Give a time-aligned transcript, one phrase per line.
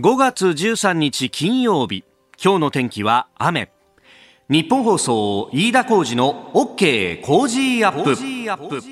[0.00, 2.02] 5月13日金曜日
[2.42, 3.70] 今日の天気は雨。
[4.48, 8.86] ニッポン放送飯田浩司の OK Cozy Up。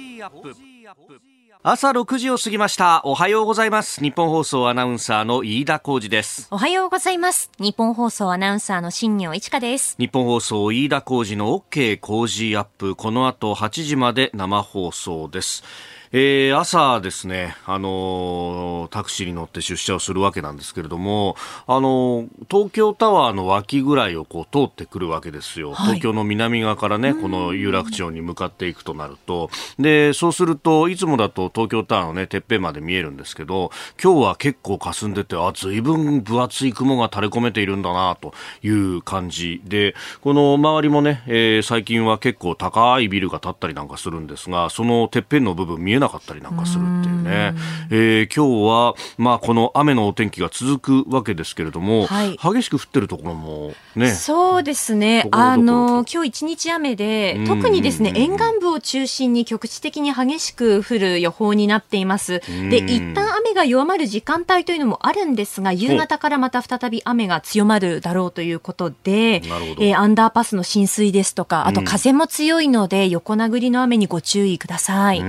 [1.62, 3.00] 朝6時を過ぎました。
[3.04, 4.02] おはようございます。
[4.02, 6.48] ニッポン放送アナウンサーの飯田浩司です。
[6.50, 7.50] おはようございます。
[7.58, 9.96] ニッポン放送アナウンサーの新行市佳です。
[9.98, 12.94] ニッポン放送飯田浩司の OK Cozy Up。
[12.94, 15.64] この後8時まで生放送です
[16.12, 21.36] えー、朝ですね、あのー、タクシーに乗って出社をするわけなんですけれども、
[21.68, 25.72] あのー、東京タワーの脇ぐらいをこう通ってくるわけですよ。
[25.72, 33.70] はい、東京の南側からね、この有楽町に向かっていくとなると、で、そうすると、いつもだと東京タワーのね、てっぺんまで見えるんですけど、
[34.02, 38.34] 今日は結構霞んでて、あ、随分分厚い雲が垂れ込めているんだな、と
[38.64, 47.54] いう感じで、この周りもね、えー、最近は結構高いビルが建ったりなんかするんですが、そのてっぺんの部分見えなかったりなんかするっていうね。
[47.90, 54.10] えー、今日は、まあ、この雨のお天気が続くわけですけれども、はい、激しく降ってるところもね。
[54.10, 55.28] そうですね。
[55.30, 62.40] あの、今日一日雨で、特にですね、沿岸部を中心に局地的に激しく降る予報になっています。
[62.70, 75.20] で、一旦雨が弱まる時間帯というのもあるんですが、夕方からまた再び雨が強まるだろうということで、えー、アンダーパスの浸水ですとか、あと風も強いので、横殴りの雨にご注意ください。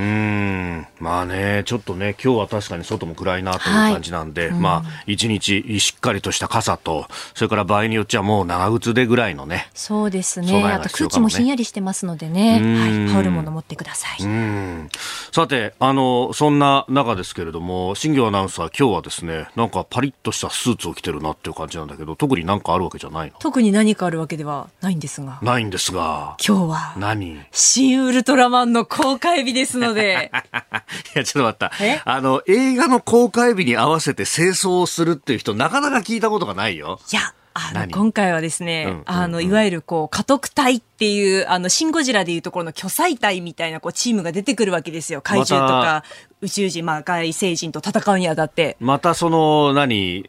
[0.99, 9.69] まあね、ちょっとね、今日は確かに外も暗いなという感じなんで、はいうん、まあ、一日しっかりとした傘と、それから場合によっちゃもう長靴でぐらいのね。
[9.73, 10.51] そうですね。
[10.51, 14.89] ねあと空気もひんやりしてますのでね、はい、羽織るもの持ってください。
[15.31, 23.35] さて、あの、そんな中ですけれども、新業アナウンサー、今日はですね、なんかパリッとしたスーツを着てるなっていう感じなんだけど、特になんかあるわけじゃないの？
[23.39, 25.39] 特に何かあるわけではないんですが。
[25.41, 26.35] ないんですが。
[26.45, 26.93] 今日は。
[26.97, 27.39] 何？
[27.51, 30.31] 新ウルトラマンの公開日ですので。
[31.15, 31.71] いや、ちょっと待った。
[32.05, 36.99] あの、映画の公開日に合わせて清掃をするっていう人、なかなか聞いたことがないよ。
[37.11, 45.21] いや、あの、今回はですね、うんうんうん、あの、いわゆるこう、家督隊っていう、あの、シンゴジラでいうところの巨彩隊みたいなこう、チームが出てくるわけですよ。
[45.21, 46.03] 怪獣とか、
[46.41, 48.77] 宇宙人、まあ、外星人と戦うにあたって。
[48.79, 50.23] またその、何、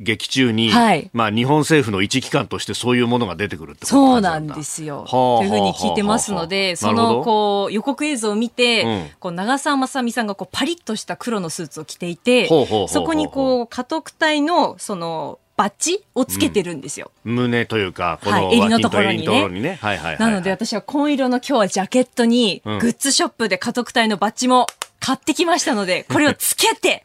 [0.00, 5.06] 劇中に、はい、まあ、日本政府の一機関としてそういうものが出てくるってことそうなんですよ。
[5.10, 12.46] というふうに聞いてますので、その、こう、予告映像を見て、うん、こう、長澤まさみさんがこう、パリッとした黒のスーツを着ていて、
[12.88, 17.10] そこにこう、家督隊の、その、バッジをつけてるんですよ。
[17.26, 19.48] うん、胸というか、この、はい、襟のところにね。
[19.50, 19.78] にね。
[19.82, 24.68] はいはいはいはい、なので私は紺色の今日はジャケットに、グッズショップで家督隊のバッジも
[25.00, 27.04] 買ってきましたので、これをつけて、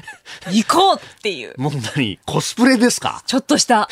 [0.50, 1.54] 行こうっていう。
[1.58, 2.18] もう何？
[2.24, 3.22] コスプレですか？
[3.26, 3.88] ちょっとした。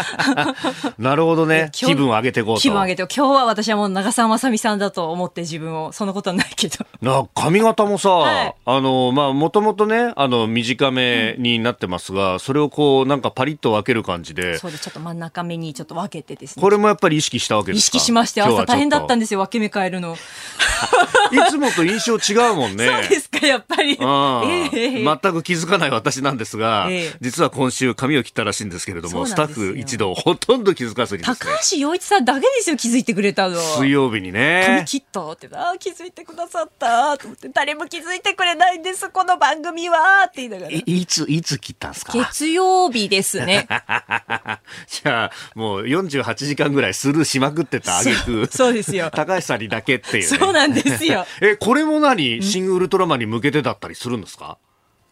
[0.98, 1.70] なるほどね。
[1.72, 2.60] 気分を上げていこうと。
[2.62, 6.84] 気分を上げて、今日は私はもう長澤まさみさんだと思って自分を、そんなことはないけど。
[7.02, 14.58] な、髪型もさ、はい、あの、まあ、もともとね、あの、短めになってますが、うん、それをこう、なんかパリッと分ける感じで。
[14.58, 16.60] そうです、ちょっと真ん中目にちょっと分けてですね。
[16.62, 17.96] これもやっぱり意識したわけですか？
[17.96, 20.16] 意識しまして、朝大変だったんですよ、分け目変えるの。
[21.32, 22.86] いつもと印象違うもんね。
[22.86, 23.92] そうですか、やっぱり。
[23.92, 33.58] えー、全く気づかない私なんですが、えー、実は今週髪を切ったらしいんですけれども、スタッフ一同ほとんど気づかずに、ね、高橋洋一さんだけですよ、気づいてくれたの。
[33.60, 34.64] 水曜日にね。
[34.66, 40.70] 髪切ったって、ああ、気づいてくださったと思って、誰も気づいてくれないんです、この番組はって言いながら。
[40.70, 42.12] いつ、いつ切ったんですか？
[42.12, 43.66] 月曜日ですね。
[44.88, 48.48] じゃあ、もう48時間ぐらいスルーしまくってたあげく。
[48.50, 49.10] そうですよ。
[49.14, 51.26] 高橋さんにだけっていう、ね、そうなんですよ。
[51.40, 52.42] え、これも何？
[52.42, 54.58] シン・ウルトラマンに向けてだったりするんですか？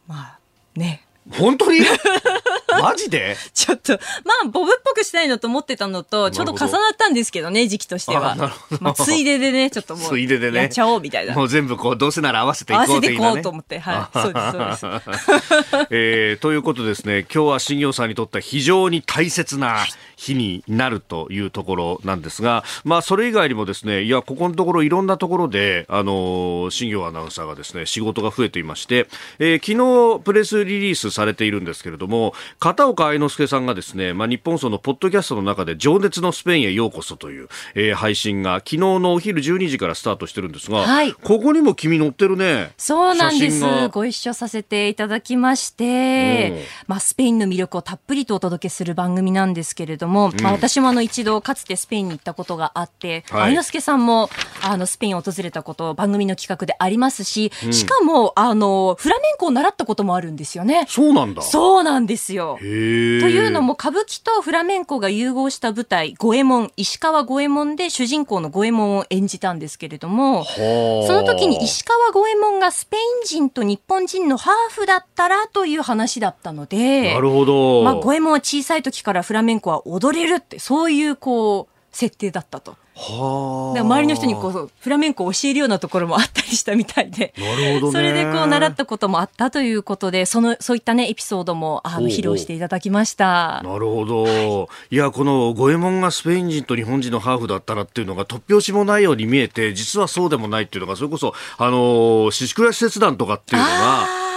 [0.08, 0.38] まあ、
[0.74, 1.04] ね。
[1.30, 1.80] 本当に？
[2.80, 3.36] マジで？
[3.52, 3.98] ちょっと、ま
[4.44, 8.34] あ、ボブっぽくしたいのと思ってたのと、ちょうど重なったんですけどね、時期としては。
[8.80, 10.60] まあ、ついででね、ちょっともう、ついででね。
[10.60, 11.34] やっちゃおうみたいな。
[11.34, 14.18] もう全部こう、どうせなら合わせていこう合わせていこうと思って、はい。
[14.18, 14.40] そうで
[14.76, 15.88] す、そうです。
[15.90, 19.84] えー、ということですね、今日は新業さんにとっては非常に大切な
[20.18, 29.06] 日になるというところなんですが、まあ、それ以外にもですね、いや、ここのところいろんなところで、あの、新業アナウンサーがですね、仕事が増えていまして、
[29.38, 42.72] えー、昨日プレスリリースされているんですけれども、片岡愛之助さんがですね、まあ、日本そのポッドキャストの中で情熱のスペインへようこそという、えー、配信が昨日のお昼12時からスタートしてるんですが、はい、ここにも君載ってるね。
[42.76, 43.62] そうなんです。
[43.92, 54.30] ご一緒させていただきまして、まあ、スペインの魅力をたっぷりとお届けする番組なんですけれども、うん、まあ、私もあの一度かつてスペインに行ったことがあって、はい、愛之助さんも
[54.62, 60.86] あのスペインを訪れたこと番組の企画でありますし、うん、しかもあのフラメンコを習ったこともあるんですよね。
[60.88, 61.42] そうなんだ。
[61.42, 62.56] そうなんですよ。
[62.58, 82.76] というのも歌舞伎とフラメンコが融合した舞台五右衛門石川五右衛門で主人公の五右衛門を演じたんですけれどもその時に石川五右衛門がスペイン人と日本人のハーフだったらという話だったのでなるほど、まあ、五右衛門は小さい時からフラメンコは踊れるってそういうこう設定だったと。
[83.00, 87.32] はあ、周りの人にこうフラメンコを教えるようなところもあったりしたみたいで。
[87.38, 93.62] なるほど、ね、それでこう習ったこともあったということでそのそういったねエピソードもあの披露していただきました。
[93.62, 104.28] なるほど、はい、いやこの五右衛門がスペイン人と日本人のハーフだったらっていうのが突拍子もないように見えて実はそうでもないっていうのがそれこそあの宍倉使節団とかっていうのが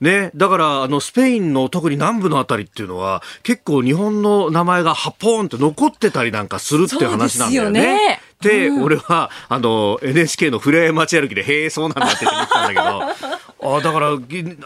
[0.00, 8.20] ね、だから、あの、スペインの特に南部のあたりっていうのは、結構日本の名前がハポーンって残ってたりなんかするっていう話なんだよね。
[8.40, 13.02] で、うん、俺は、あの、NHK のふれあい街歩きで、へえ、そうなんだって言ってたんだけど、
[13.62, 14.18] あだから、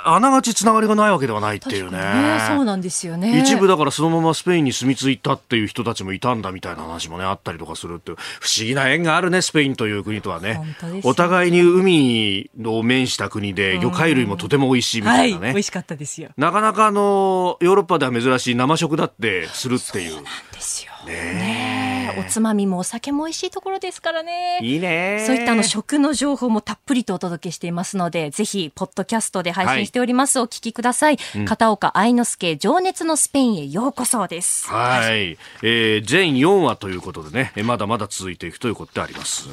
[0.05, 1.99] あながちつながりがないわけではないっていうね。
[1.99, 3.41] ねそうなんですよね。
[3.41, 10.55] 一部だからそのままスペインに住み着いたっていう人たちもいたんだみたいな話もね、あったりとかするって不思議な縁があるね、スペインという国とはね。
[10.55, 15.45] ねお互いに海を面した国で、魚介類もとても美味しいみたいなね。
[15.47, 16.31] はい、美味しかったですよ。
[16.37, 20.13] なかなかあの、ヨーロッパでは珍しい生食だってするっていう。
[20.13, 20.93] そうなんですよ。
[21.07, 21.84] ね
[22.27, 24.59] おつまみもお酒も美味しいところですからね。
[24.63, 25.23] いいね。
[25.27, 30.39] そういったあの食の情報もたっぷりとお届けしていますので、ぜひ、ポッドキャストで配信しております。
[30.39, 31.19] はい、お聞きください。
[31.37, 34.69] うん、片岡愛之助、情熱のスペインへようこそです。
[34.69, 35.39] はい。
[35.63, 39.49] えー、全4話ということでね、まだまだ続いていくということであります。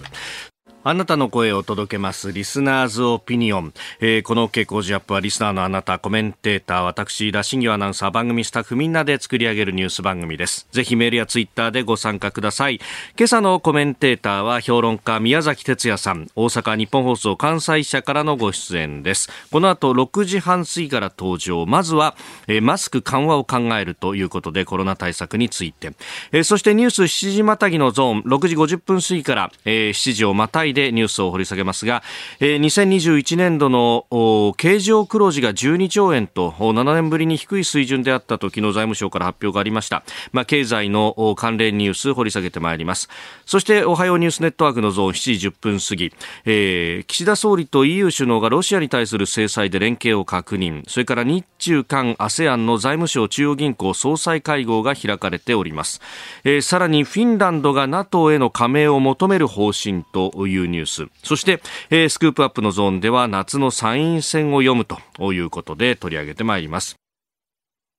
[0.84, 2.32] あなたの声を届けます。
[2.32, 3.72] リスナーズオピニオン。
[4.00, 10.68] えー、この傾向ジアップはリスナーのあなた、コメンテーター、私、ラシンギアナウンサー、番組スタッフみんなで作り上げるニュース番組です。
[10.72, 12.80] ぜひメールやツイッターでご参加ください。
[13.16, 19.30] 今朝のコメンテーターは評論家、宮崎哲也さん、大阪日本放送関西社からのご出演です。
[19.52, 21.68] この後6時半過ぎから登場。
[21.68, 22.16] まずは、
[22.48, 25.92] えー、マスク緩和を考えるということで、コロナ対策について。
[26.32, 32.04] えー、そしてニュース7時またぎのゾーン、6時50分過ぎから、えー、7時をまたいでニュースを掘り下げますが、
[32.40, 43.10] えー、2021年度の経常黒字が12兆円と7年ぶりに低い水準であったと昨日財務省から発表がありました、まあ、経済の関連ニュース掘り下げてまいります。
[43.46, 46.14] そしておはようニュースネットワークのゾーン7時10分過ぎ、
[46.46, 50.84] えー、岸田総理と EU 首脳がロシアに対する制裁で連携を確認。
[50.88, 56.02] それから日中韓 ASEAN の財務省中央銀行総裁会合が開かれております、
[56.44, 66.96] えー、さらにフィンランドが NATO への加盟を求める方針というニュースそして、えー、スクープアップのゾーンでは夏の参院選を読むということで取り上げてまいります。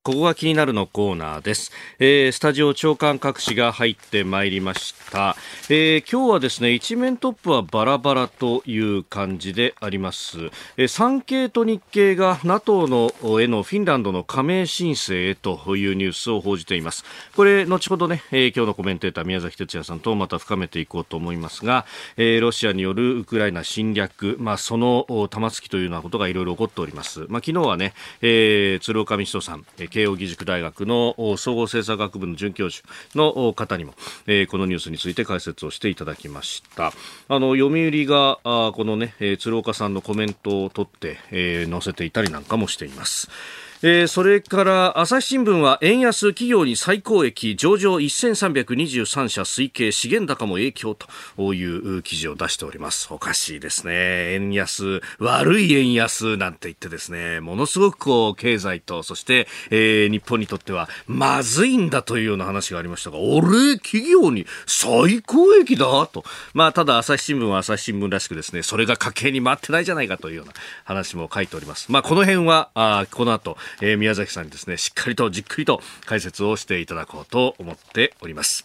[0.05, 1.71] ここが気になるのコーナーです。
[1.97, 5.37] えー、スタジオ長官各紙が入ってまいりました。
[5.69, 10.39] えー、今日はですね、一面トップはバラバラという感じであります。
[10.75, 17.05] えー、産経と日経が NATO のへのフィンランドの加盟申請へというニュースを報じています。
[17.33, 21.85] これ、後ほどね、えー、今日のコメンテーター宮崎哲也さんとまた深めていこうと思いますが、
[22.17, 27.21] えー、ロシアによるウクライナ侵略、まあ、その玉突きというようなことがいろいろ起こっております。
[27.29, 33.93] まあ、昨日はね、えー、鶴岡道人さん、慶應義塾大学の総合政策学部の准教授の方にも、
[34.25, 43.29] えー、このニュースについて解説をしていただきましたあの読売があこのね、えー、鶴岡さんのコメントを取って、えー、載せていたりなんかもしています。
[43.85, 53.13] えー、それから朝日新聞は円安企業に最高益上場1323社推計資源高も影響という記事を出しております。
[53.13, 54.35] おかしいですね。
[54.35, 66.23] 円安悪い円安なんて言ってですねものすごくこう経済とそして、えー、日本にとってはまずいんだというような話がありましたが俺企業に最高益だと。
[66.53, 70.53] まあただ朝日新聞は朝日新聞らしくですねそれが家計に回ってないじゃないかというような
[70.85, 71.91] 話も書いております。
[71.91, 78.63] まあこの辺はあこの後えー、宮崎さんにですねしっかりとじっくりと解説をしていただこうと思っております。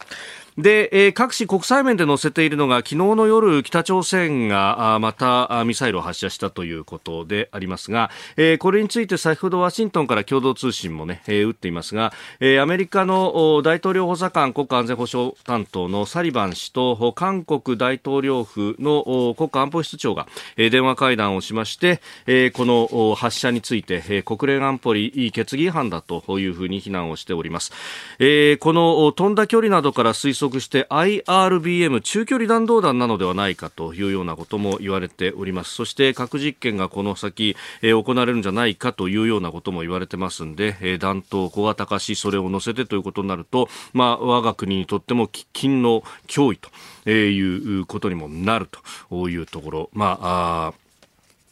[0.61, 12.11] で、えー、各紙国際面で載せているのが昨日の夜北朝鮮がまたミサイルを発射したということでありますが、えー、これについて先ほどワシントンから共同通信もね、えー、打っていますが、
[12.41, 27.71] えー、アメリカの大統領補佐官国家安全保障担当のサリバン氏と韓国大統領府の国家安保室長が、えー、電話会談をしまして、えー、この発射について、えー、国連安保理決議違反だというふうに非難をしております。
[28.19, 35.75] えー、この飛んだ距離などから推測して IRBM 中距離弾道弾なのではないかというようなことも言われております。
[35.75, 46.59] そして核実験がこの先、えー、行われるんじゃないかというようなことも言われてますんで、えー、弾頭小型化しそれを乗せてということになると、まあ、我が国にとっても喫緊の脅威
[47.05, 48.67] ということにもなる
[49.09, 49.89] というところ。
[49.93, 50.88] まあ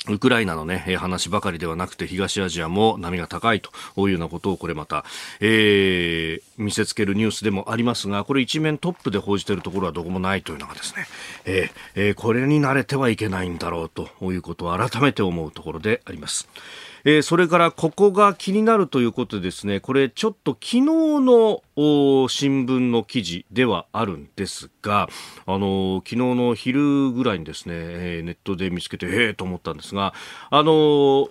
[0.10, 5.06] ウクライナのね、話ばかりではなくて、東アジアも波が高いというようなことを、これまた、
[5.40, 11.06] えー、見せつけるニュースでもありますが、これ一面トップで報じているところはどこもないというのがですね、
[11.46, 16.48] えーえー、これに慣れてはいけないんだろうということを改めて思うところであります。
[17.10, 21.62] えー、それからここが気になるということですね、これちょっと昨日の
[22.28, 25.08] 新聞の記事ではあるんですが、
[25.46, 30.14] あの昨日の昼ぐらいにですね、えー、ネットで見つけて、ええー、と思ったんですが、
[30.50, 31.30] あの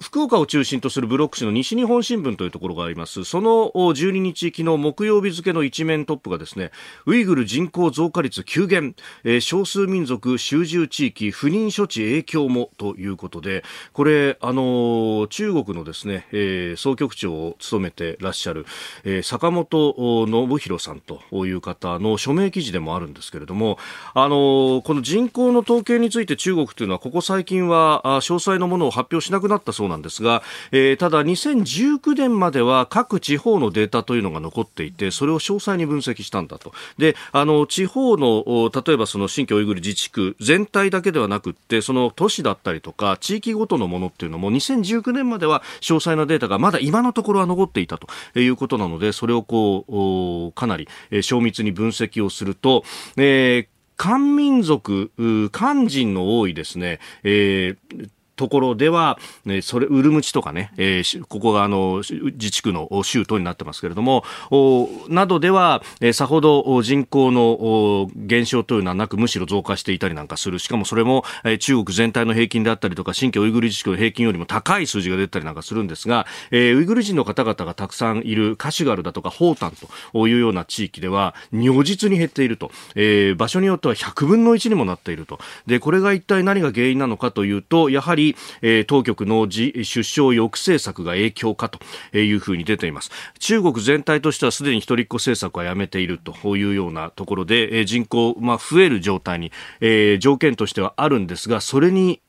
[0.00, 3.24] 福岡を中心とするブロック紙の西日本新聞というところがあります。
[3.24, 6.70] その12日、昨日木曜日付の一面トップがですね、
[7.06, 18.66] ウイグル人口増加率急減、えー、少数民族集中地域不妊処置影響もということで、これ、あのー、中国のですね、えー、総局長を務めてらっしゃる、
[19.02, 19.96] えー、坂本
[20.28, 23.78] 信弘さんという方の署名記事でもあるんですけれども、
[24.14, 30.42] あのこの人口の統計について中国というのはここ最近は詳細のものを発表しなくなったそうなんですが、
[30.72, 36.72] えー、ただ2019年までは各地方のデータというのが残っていてそれを詳細に分析したんだと。
[36.98, 50.88] であの地方の例えばその新疆ウイグル自治区全体だけではなくってその都市だったりとか地域ごとのものっていうのも2019年までは詳細なデータがまだ今のところは残っていたということなのでそれをこうかなり
[51.22, 52.84] 精密に分析をすると、
[53.16, 55.10] えー漢民族、
[55.50, 62.02] 漢人の多いですね、えー、ところでは、ね、それ、ウルムチとかね、えー、ここがあの、
[62.34, 70.60] 自治区の州都になってますけれども、おなどでは、えー、さほど人口の減少というのはなく、むしろ増加していたりなんかする。
[70.60, 79.72] しかもそれも、えー、中国全体の平均であったりとか、新疆ウイグル自治区の平均よりも高い数字が出たりなんかするんですが、えー、ウイグル人の方々がたくさんいるカシュガルだとか、ホータン
[80.12, 82.70] というような地域では、如実に減っていると。
[82.94, 85.38] えー、場所によっては100分の1にもなっていると。
[85.66, 88.27] で、これが一体何が原因なのかというと、やはり、
[88.62, 93.10] えー、当局の出生抑制策が影響かというふうに出ています。
[93.38, 102.20] 中国全体としてはすでに一人っ子政策はやめているというようなところで、えー、人口、まあ、増える状態に、えー、条件としてはあるんですが、それに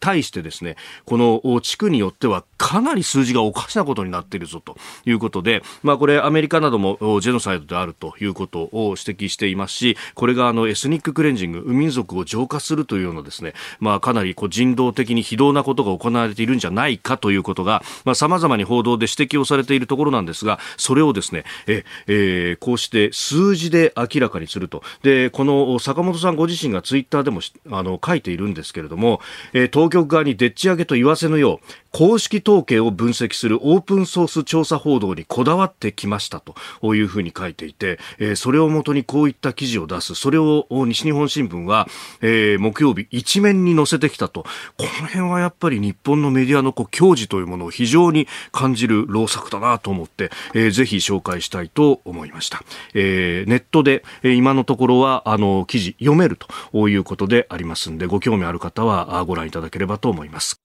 [0.00, 24.82] 対してですね、この地区によってはかなり数字がおかしなことになっているぞということで、まあこれアメリカなどもジェノサイドであるということを指摘していますし、これがあのエスニッククレンジング、民族を浄化するというようなですね、まあかなりこう人道的に非道なことが行われているんじゃないかということが、まあ様々に報道で指摘をされているところなんですが、それをですね、え、えー、こうして数字で明らかにすると。
[25.02, 29.20] で、この坂本さんご自身がツイッターでもあの書いているんですけれども、
[29.56, 40.14] え、当局側にでっち上げと言わせぬよう公式統計を分析するオープンソース調査報道にこだわってきましたというふうに書いていて、え、それをもとにこういった記事を出す。
[40.14, 41.88] それを西日本新聞は、
[42.20, 44.42] え、木曜日一面に載せてきたと。
[44.76, 56.36] この辺はやっぱり日本のメディアのこう矜持というものを非常に感じる労作だなと思って、えー、ぜひ紹介したいと思いました、えー、ネットで、え、今のところはあの記事読める
[56.72, 60.60] ということでありますんでご興味ある方はご覧いただければと思います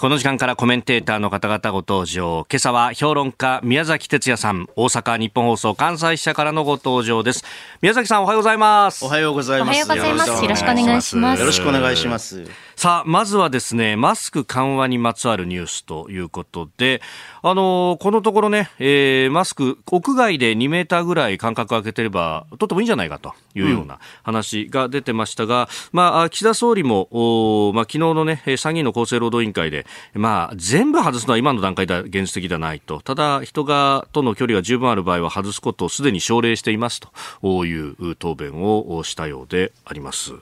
[0.00, 2.46] この時間からコメンテーターの方々ご登場。
[2.50, 7.44] 今朝は評論家宮崎哲也さん、大阪日本放送関西支社からのご登場です。
[7.82, 9.04] 宮崎さんおはようございます。
[9.04, 9.84] おはようございます。
[9.84, 10.42] おはようございます。
[10.42, 11.40] よろしくお願いします。
[11.40, 12.44] よろしくお願いします。
[12.76, 17.00] さあ、まずはですね、マスク緩和にまつわるニュースということで、
[17.42, 33.00] あのー、このところね、えー、マスク、屋外で2メーターぐらい間隔空けてれば、とってもいいんじゃないかというような話が出てましたが、うん、まあ、岸田総理も、おまあ、昨日のね、参議院の厚生労働委員会で、まあ、全部外すのは今の段階では現実的ではないと。
[33.00, 40.32] ただ、人が、との距離が十分ある場合は外すことをすでに奨励していますという答弁をしたようであります。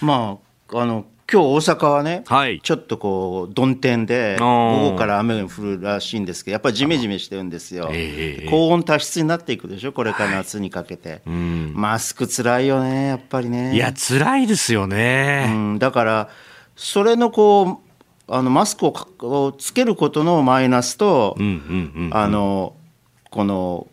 [0.00, 0.38] ま
[0.72, 13.74] あ、あの、今日大阪はね、はい、ちょっとこう曇天で午後から雨が降るらしいんですけどやっぱりじめじめしてるんですよ、えー、高温多湿になっていくでしょこれから夏にかけて、はいうん、マスクつらいよねやっぱりね。
[13.74, 16.28] いや辛いですよね、うん、だから
[16.76, 17.78] それのこう
[18.26, 22.74] あのマスクをつけることのマイナスと、あの
[23.30, 23.86] この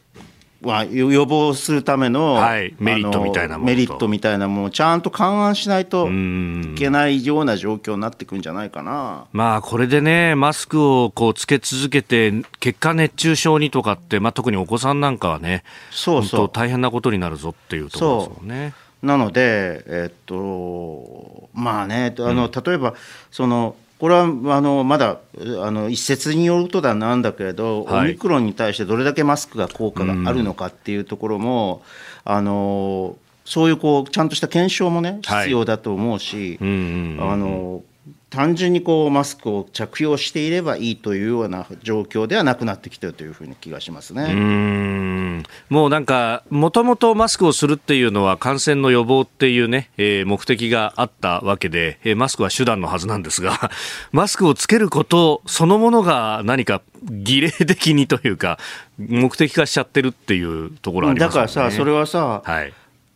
[0.64, 16.50] は予防するための,、はい、メリットみたいなものメリットみたいなものをちゃんと勘案しないといけないような状況になってくるんじゃないかな、まあ、これでね、マスクをこうつけ続けて、結果、熱中症にとかって、まあ、特にお子さんなんかはね、そうそう。
[16.50, 18.74] 大変なことになるぞっていうところですよね。
[19.02, 22.94] なので、えっとまあね、あの例えば
[23.32, 24.26] そのこれはあ
[24.62, 25.20] のまだ
[25.60, 31.84] あの一説によるとだなんだけれど、はい、オミクロンに対してどれだけマスクが効果があるのかっていうところも、
[32.26, 33.16] うん、あの
[33.46, 37.84] そういうこうちゃんとした検証もね必要だと思うし、あの
[38.32, 44.24] 単純にこうマスクを着用していればいいというような状況ではなくなってきているというふうに気がしますね。
[44.24, 45.44] うん。
[45.70, 53.70] もうなんか、もともとマスクをするっていうのは感染の予防っていうね、えー、目的があったわけで、えー、マスクは手段のはずなんですが、
[54.14, 58.60] マスクをつけることそのものが何か儀礼的にというか、
[58.98, 62.74] 目的化しちゃってるっていうところあります、ね、だからさ、それはさ、はい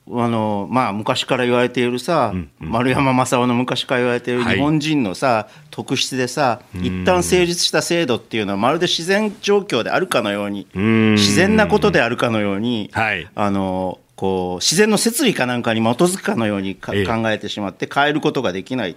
[0.08, 18.96] あのまあ、昔から言われているさ、うんうん、丸山正雄の昔から言われている日本人のさ、はい、特質でさ一旦成立した制度っていうのはまるで自然状況であるかのように自然なことであるかのように、はい、あのこう自然の摂理かなんかに基づくかのように考えてしまって変えることができない、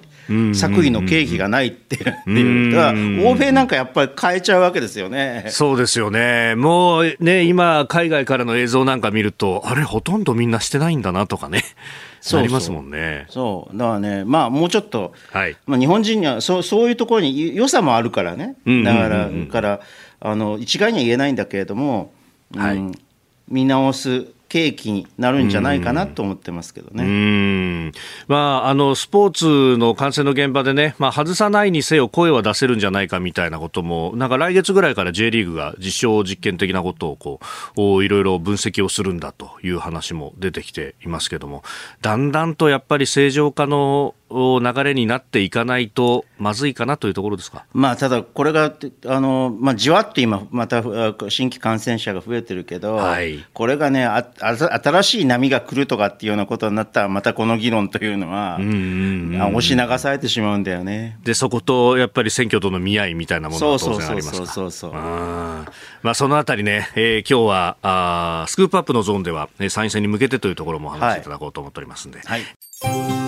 [0.55, 5.47] 作為の経費がないっていうだから欧米なんかやっぱり変えちゃうわけですよね。
[5.49, 11.65] そうですよね、もうね、今、海外からの映像なんか見ると、あれ、ほとんどみんなしてないんだなとかね。
[12.21, 13.27] そうりますもんね。
[13.29, 13.77] そう。
[13.77, 19.81] だからね、まあ、もうちょっと、はい、まあ、日本人にはそうそういうところに良さもあるからね、だから,、から
[20.21, 22.13] あの一概には言えないんだけれども、
[22.57, 22.81] はい、
[23.49, 27.93] 見直す契機になるんじゃないかなと思ってますけどね。
[28.26, 37.40] まあ、あのスポーツの観戦の現場でね、まあ、外さないにせよ声は出せるんじゃないかみたいなことも、なんか来月ぐらいから J リーグが実証実験的なことをこ
[37.76, 41.62] ういろいろ分析をするんだという話も出てきていますけども、
[42.00, 48.73] だんだんとやっぱり正常化の流れになっていかないとまずいかなというところですか、まあ、ただ、これが
[49.07, 50.83] あの、まあ、じわっと今、また
[51.29, 61.19] 新規感染者が増えてるけど、はい、これがねあ、新しい波が来るとかっていうようなことになったら、またこの議論というのは、押し流されてしまうんだよね。
[61.25, 64.37] でそことやっぱり選挙との見合いみたいなものが当然ありますか？
[64.37, 65.65] そうそうそうま
[66.05, 72.21] あ、そのあたりね、えー、今日はあ Scoop Up のゾーンでは、参院選に向けてというところも話していただこうと思っておりますんで。
[72.25, 72.43] はい、
[72.83, 73.28] はい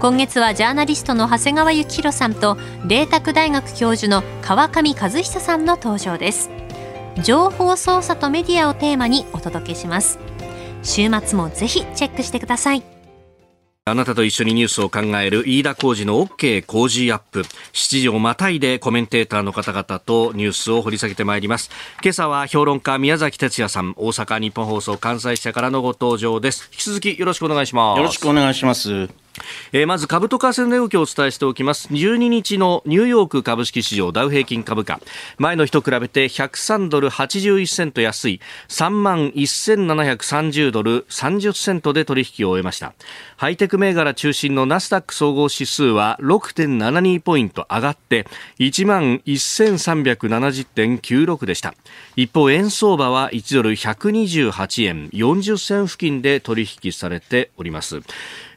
[0.00, 6.48] 今月はジャーナリストの長谷川幸洋さんと麗澤大学教授の川上和久さんの登場です
[7.22, 10.18] 情報操作とメディアをテーマにお届けします
[10.82, 12.82] 週末もぜひチェックしてください
[13.84, 17.40] あなたと一緒にニュースを考える飯田浩二の OK 工事アップ。
[17.40, 21.70] 7時をまたいでコメンテーターの方々とニュースを掘り下げてまいります。
[22.02, 26.68] 今朝は評論家宮崎哲也さん、大阪日本放送関西支社からのご登場です。
[26.72, 27.98] 引き続きよろしくお願いします。
[27.98, 29.08] よろしくお願いします。
[29.72, 31.88] えー、まず株と為替の動きをお伝えしておきます。
[31.88, 35.00] 12日のニューヨーク株式市場ダウ平均株価。
[35.38, 38.40] 前の日と比べて103ドル81セント安い。
[38.68, 42.92] 3万1730ドル30セントで取引を終えました。
[43.36, 48.26] ハイテク銘柄中心のナスダック総合指数は6.72ポイント上がって
[48.58, 51.74] 1万1370.96でした。
[52.16, 58.00] 一方円相場は1ドル128円40銭付近で取引されております。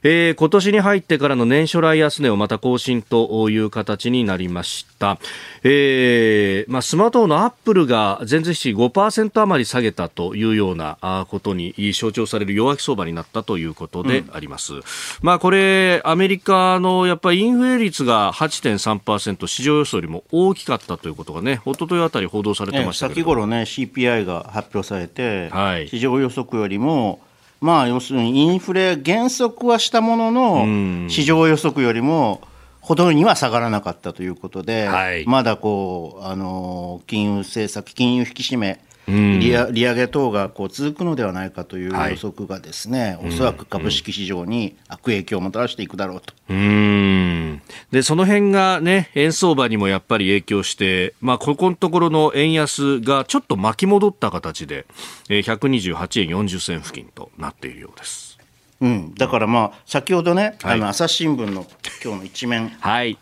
[0.04, 5.18] えー、今年に入ってからの年初来安値をまた更新という形になりました。
[5.64, 14.74] えー、まあ、スマートフォンのアップルが前日比5%余り下げたというようなことに象徴される弱気相場になったということであります。
[14.76, 14.82] うん、
[15.22, 27.22] まあ、これ、アメリカのやっぱりインフレ率が8.3%、市場予想よりも大きかったということがね、一昨日あたり報道されてましたけど、先頃ね、CPI が発表されて、はい、市場予測よりも、
[27.64, 32.42] まあ、要するにインフレ減速はしたものの、市場予測よりも
[32.82, 46.34] ほどには下がらなかったということで、はい、まだこうあの金融政策、金融引き締め、利利上げ等がこう続くのではないかという予測がですね、はい、おそらく株式市場に悪影響をもたらしていくだろうと。
[46.50, 47.62] うん。
[47.92, 54.86] でその辺がね円相場にもやっぱり影響して、まあ、ここのところの円安がちょっと巻き戻った形で、
[55.30, 58.38] えー、128円40銭付近となっているようです。
[58.82, 61.66] うん、だからまあ先ほどね、はい、あの朝日新聞の
[62.04, 63.18] 今日の一面、 はい、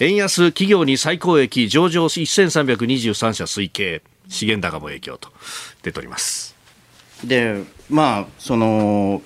[0.00, 5.28] 円安企業に最高益上場1323社推計資源高も影響と
[5.82, 6.54] 出ております。
[7.24, 9.20] でまあその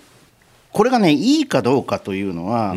[0.73, 2.75] これがねいいかどうかというのは、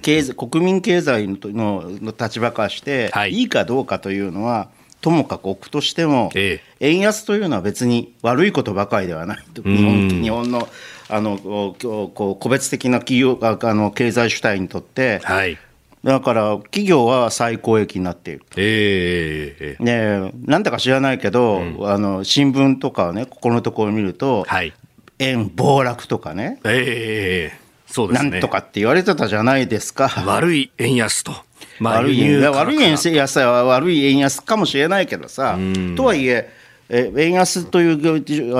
[0.00, 4.68] 経済国民経済のの立場からして、はい、いいかどうかというのは
[5.02, 9.62] ともかく置くとしても、ええ、円安というのは別に悪いことばかりではないと。
[9.62, 10.66] 日本日本の
[11.08, 11.76] あのこ
[12.10, 15.58] う個別的な企業あの経済主体にとって、はい、
[16.04, 18.42] だから企業は最高益になっている。
[18.56, 24.72] えー、ねなんだか知らないけど、うん、あの新聞とかね、ここのところを見ると、はい、
[25.18, 28.30] 円暴落とかね、えー、そうですね。
[28.30, 30.08] なんとかって言われてたじゃないですか。
[30.26, 31.32] 悪い円安と。
[31.80, 35.58] まあ、悪い円悪い円安は悪い円安かもしれないけどさ、
[35.96, 36.50] とはいえ
[36.88, 38.00] え、円安という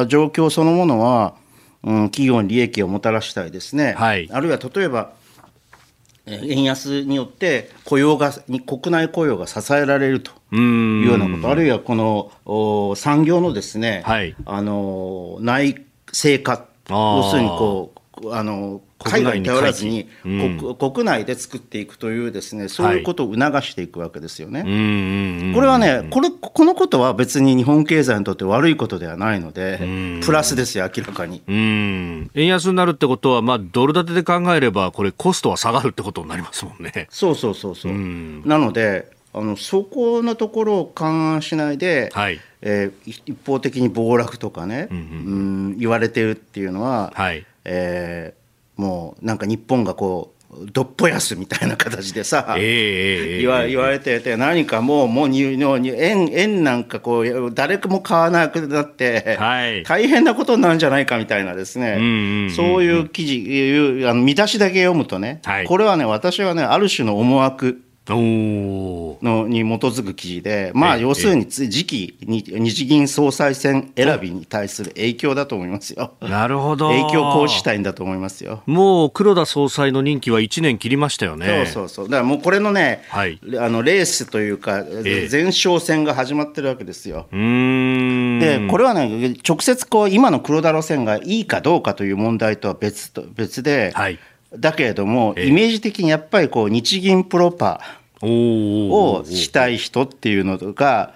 [0.07, 1.35] 状況そのものは、
[1.85, 5.13] うん、企業に利益をもたらしたいですね、はい、あるいは例えば、
[6.27, 8.33] 円安によって雇用が
[8.67, 18.01] 国内雇用が支えられるというようなこと、あるいはこの産業のですね、はい、あの内製化、要するにこう
[18.33, 24.63] あの海外に頼らずに国,、国内で作っていくというですねそういうことを促していくわけですよね。
[25.55, 29.81] これはねこれこのことは別に日本経済にとって悪いことではないので
[30.25, 31.43] プラスですよ明らかに。
[31.47, 37.07] 円安になるってことは、まあ、ドル建てで考えればこれコストは下がるってことになりますもんね。
[37.11, 37.93] そうそうそうそう。
[37.93, 42.41] なのであのそこのところを勘案しないで、はい。
[42.63, 45.01] えー、一方的に暴落とかね、うん、う
[45.75, 50.37] ん、言われてるっていうのは、はいえー、もうなんか日本がこう
[50.73, 67.83] どっぽ安みたいな形でさ、えー、言わ言われてて何かもうもうにに円円なんかこう誰も買わなくなって、はい、大変なことになるんじゃないかみたいなですね、うんうんうん、そういう記事あの見出しだけ読むとね、はい、これはね私はねある種の思惑
[68.15, 76.15] のに基づく記事で、まあ、要するに次期に日銀総裁選選びに対する影響だと思いますよ。
[76.21, 76.91] なるほど。
[76.91, 78.63] 影響行使したいんだと思いますよ。
[78.67, 81.47] もう黒田総裁の任期は1年切りましたよね。
[81.47, 82.05] そうそうそう。
[82.07, 87.27] だからもうこれのね、はい、あのレースというか、前哨戦が始まってるわけですよ。
[87.33, 94.19] で、これはね、直接こう今の黒田路線がいいかどうかという問題とは別と別で、はい
[94.55, 97.81] だけれども、イメージ的にやっぱりこう日銀プロパ
[98.23, 101.15] をしたい人っていうのが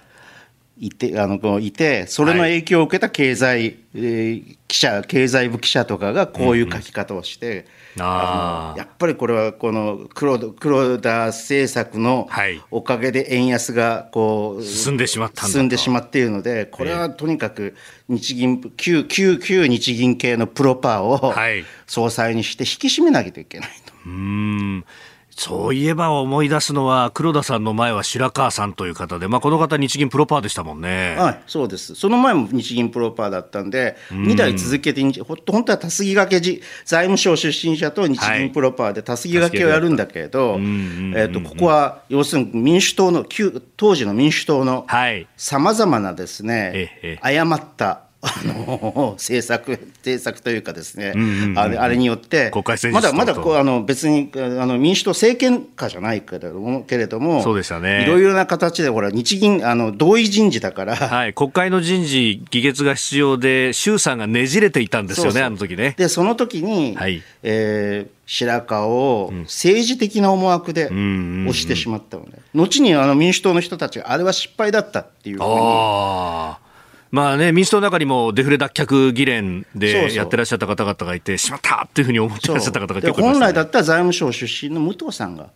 [0.79, 7.65] いてあのいてそれの影響を受けた経済、えー、記者経済部記者とかがこういう書き方をして。
[7.99, 12.29] あやっぱりこれはこの黒黒田政策の
[12.69, 17.75] おかげで円安がこう、進んでしまった進んでしまっているのでこれはとにかく
[18.07, 21.33] 日銀旧旧旧日銀系のプロパーを
[21.87, 23.93] 総裁にして引き締めなきゃいけないと。
[24.05, 24.85] うん
[25.35, 31.15] そういえば思い出すのは、黒田さんの前は白川さんという方で、まあ、この方、日銀プロパーでしたもんね。
[31.17, 31.95] はい、そうです。
[31.95, 36.39] その前も日銀プロパーだったんで、2代続けて、本当はたすきがけ
[36.85, 40.57] 財務省出身者と日銀プロパーでたすきがけをやるんだけれど、
[41.15, 44.85] えとここは要するに民主党の、旧当時の民主党の
[45.37, 51.13] さまざまなですね、誤ったあの政策政策というかですね、
[51.55, 52.51] あれあれによって、
[52.91, 65.47] まだまだこうあの別にあの民主党政権下じゃないけれども、けれどもそうでしたね、いろいろな形で、ほら、日銀あの、同意人事だから、はい、国会の人事、議決が必要で、衆参がねじれていたんですよね、そうそう。
[65.47, 65.95] あの時ね。
[65.97, 67.21] で、その時に、はい。
[67.43, 76.70] えー、白川を政治的な思惑で押してしまったのね、後にあの民主党の人たちが、あれは失敗だったっていうふうに。
[77.11, 85.49] まあね、民主党の中にもデフレ脱却議連でやってらっしゃった方々がいて、しまったっていうふうに思ってらっしゃった方が結構ね、本来だったら財務省出身の武藤さんが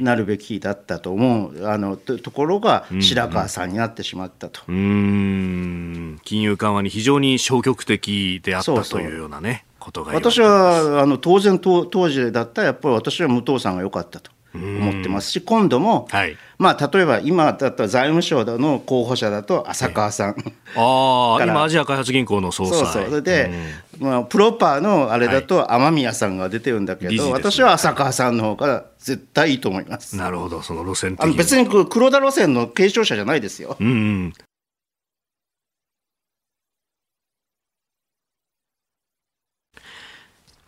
[0.00, 4.62] なるべきだったと思う、あのところが白川さんになってしまったと。
[4.68, 6.18] うん。
[6.24, 9.66] 金融緩和に非常に消極的であったというようなね。
[9.78, 20.36] ことが私はあの当然当時だったらやっぱり私は武藤さんが良かったと思ってますし今度も、はい、まあ、例えば今だったら財務省の候補者だと浅川さん、
[20.76, 23.22] ああ今アジア開発銀行の総裁そうそう。
[23.22, 23.50] で、
[23.98, 30.16] まあ、プロパーのあれだと雨宮さんが出てるんだけど、はい、私は浅川さんの方が絶対いいと思います。
[30.16, 34.32] なるほどその路線あの別に黒田路線の継承者じゃないですよ、うん、うん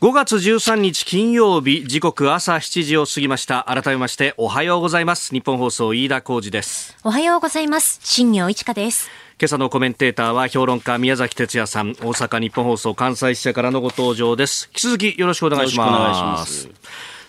[0.00, 3.64] 5月13日金曜日時刻朝7時を過ぎました。
[3.64, 5.34] 改めましておはようございます。
[5.34, 6.96] 日本放送飯田浩二です。
[7.02, 7.98] おはようございます。
[8.04, 9.10] 新業一華です。
[9.40, 11.94] 今朝のコメンテーターは評論家宮崎哲也さん。
[11.94, 14.68] 大阪日本放送関西支社からのご登場です。
[14.68, 16.68] 引き続きよろしくお願いします。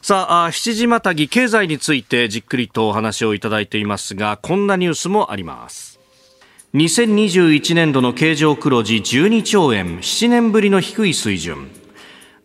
[0.04, 6.00] さあ7時またぎ経済についてじっくりとお話をいただいていますがこんなニュースもあります。
[6.76, 10.02] 2021年度の経常黒字12兆円。
[10.02, 11.72] 7年ぶりの低い水準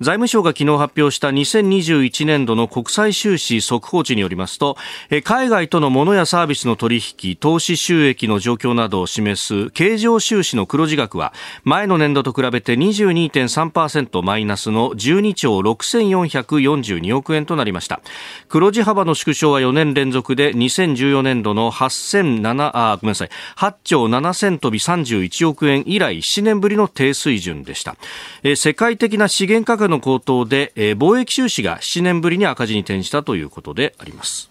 [0.00, 4.76] 財務省が昨日発表した2021年度の国際収支速報値によりますと
[5.22, 18.00] 海外との物やサービスの取引投資収益の状況などを示す経常収支の黒字額は前の年度と比べて22.3%マイナスの12兆6442億円となりました。
[18.48, 27.96] 黒字幅の縮小は4年連続で2014年度の8007あごめんなさい8兆7000飛び31億円以来7年ぶりの低水準でした。
[28.56, 34.50] 世界的な資源価格の高騰で、えー、貿易収支が7年ぶりに赤字に転じたということであります。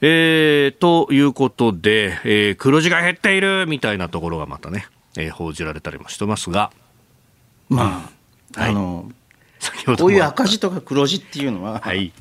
[0.00, 6.70] えー、ということで、えー、黒字が減っているみたいなところがまたね、えー、報じられたりもしてますが、
[7.68, 8.10] ま
[8.56, 9.10] あ、はい、あの
[9.98, 12.12] こういう赤字とか黒字っていうのは、はい、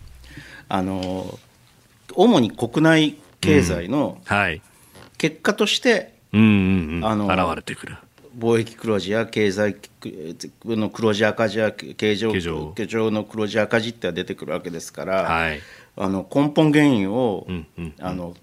[0.69, 1.37] あの
[2.15, 4.17] 主に国内経済の
[5.17, 7.97] 結果として、うんうんうん、あの現れてくる
[8.37, 9.77] 貿易黒字や経済
[10.65, 13.11] の黒字赤字や経常経常。
[13.11, 15.59] の黒字赤字って出てくるわけですから、はい、
[15.95, 18.35] あの根本原因を、うんうんうん、あの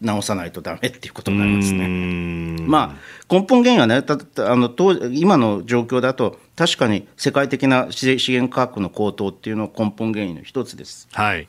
[0.00, 1.88] 直さないとダメっていうことになりますね。
[2.66, 4.16] まあ、根本原因はねた
[4.50, 4.70] あの
[5.10, 11.08] 今の状況だと確かに世界的な資源価格の高騰っていうのは根本原因の一つです。
[11.12, 11.48] はい、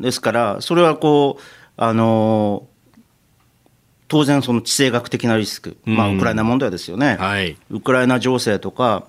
[0.00, 1.42] ですからそれはこう
[1.76, 2.66] あの
[4.12, 9.06] 当然、その地政学的なリスク、まあ、ウクライナ問題ですよね、はい、ウクライナ情勢とか、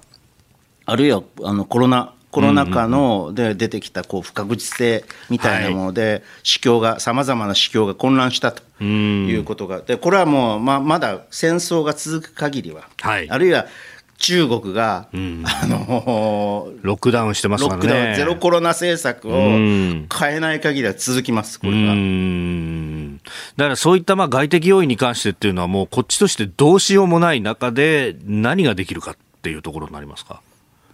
[0.86, 8.64] あるいはあのコロナコロナ禍ので出てきたこう不確実性みたいなもので、市況が、さまざまな市況が混乱したと。
[8.82, 13.68] いうことが、でこれはもうままだ戦争が続く限りは、はい、あるいは
[14.24, 18.16] 中国が、うん、あのロックダウンしてますからね。
[18.16, 20.08] ゼロコロナ政策を変
[20.38, 21.94] えない限りは続きます、これは。
[23.58, 30.42] だからそういったまあ外的要因に関してっていうのは、もうこっちとしてどうしようもない中で、何ができるかっていうところになりますか？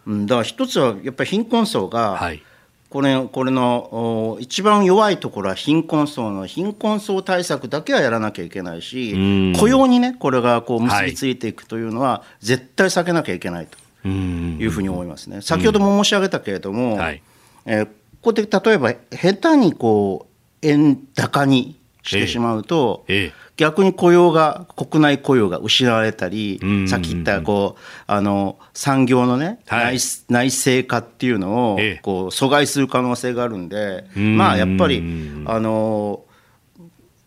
[0.07, 2.41] だから一つはやっぱり貧困層が、はい
[2.89, 15.41] これこれの一番弱いところは貧困層の貧困層対策だけはやらなきゃいけないし、雇用にね、これがこう結びついていくというのは、絶対避けなきゃいけないというふうに思いますね。
[15.41, 17.21] 先ほども申し上げたけれども、はい、
[17.65, 20.27] えー、ここで例えば、下手にこ
[20.61, 35.03] う円高にしてしまうと、ええ逆に雇用が、国内雇用が失われたり、さっき言ったこうあの産業のね、はい、内内製化っていうのをこう阻害する可能性があるんで、まあやっぱり、
[35.45, 36.23] あの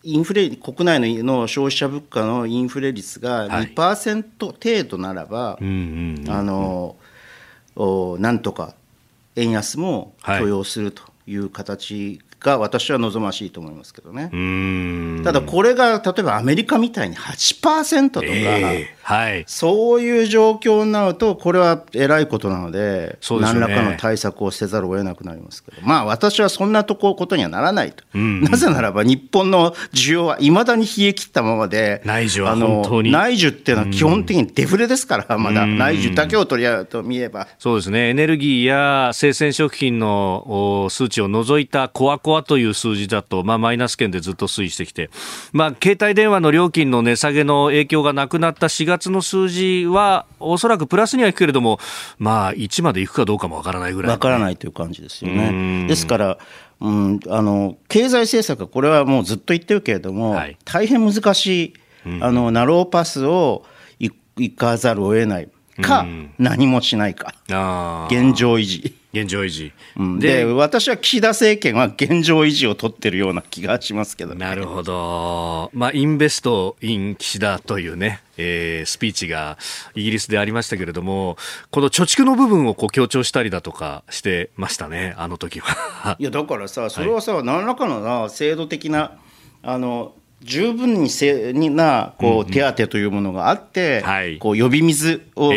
[0.01, 6.95] インフレ国内の消費者物価のインフレ率が2%程度ならば、あの
[8.17, 8.73] なんとか
[9.35, 14.29] 円安も許容するという形が私は望ましいと思いますけどね。
[15.23, 25.81] ただこれが例えばアメリカみたいに8%とか、えーはい、そういう状況になるとこれはえらいことなので、ね、何らかの対策をせざるを得なくなりますけど。
[25.81, 33.11] まあ私はそんなとこことにはならないと、なぜならば日本の需要はいまだに冷え切ったままで内需は本当に。
[33.11, 35.65] 内需っていうのは基本的にデフレですからまだ。
[35.65, 37.47] 内需だけを取り合うと見れば。
[37.59, 38.09] そうですね。
[38.09, 45.11] エネルギーや生鮮食品の数値を除いたコアコアという数字だと、まあ、マイナス圏でずっと推移してきて、
[45.51, 51.79] まあ、携帯電話の料金の値下げの影響がなくなった4月の数字は、おそらくプラスにはいくけれども、
[52.17, 55.85] まあ、1までいくかどうかもわからないぐらい、わからないという感じですよね。
[55.87, 56.37] ですから、
[56.81, 61.73] うん、あの経済政策はこれはもうずっと言ってるけれども、はい、大変難しい、
[62.21, 63.63] あのナローパスを
[64.37, 65.49] いかざるを得ない
[65.81, 66.05] か、
[66.37, 67.33] 何もしないか、
[68.09, 68.95] 現状維持。
[69.13, 79.59] 現状維持、うん、で私は岸田政権は現状維持を取ってるような気がしますけど、ね、なるほど、まあ、インベスト・イン岸田というね、えー、スピーチが
[79.93, 81.37] イギリスでありましたけれども、
[81.69, 86.15] この貯蓄の部分をこう強調したりだとかしてましたね、あの時は。
[86.17, 89.19] いやだからさ、それはさ、はい、何らかのな制度的な
[89.61, 95.51] あの十分にせになこう手当というものがあって、うんはい、こう呼び水を、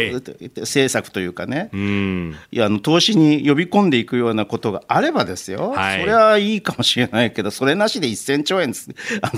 [0.61, 8.73] 政策というかね、うん、いやあの投資に呼び込んでいくようなことがあればですよ、はい、それはいいかもしれないけど、それなしで1000兆円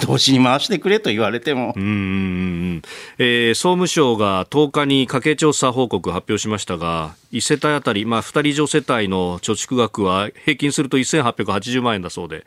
[0.00, 1.74] 投資に回してくれと言われても。
[1.76, 2.82] うん
[3.18, 12.44] えー、総務省が10日に家計調査報告発表しましたが、1世帯当たり、まあ、2人以上世帯の貯蓄額は平均すると1880万円だそうで。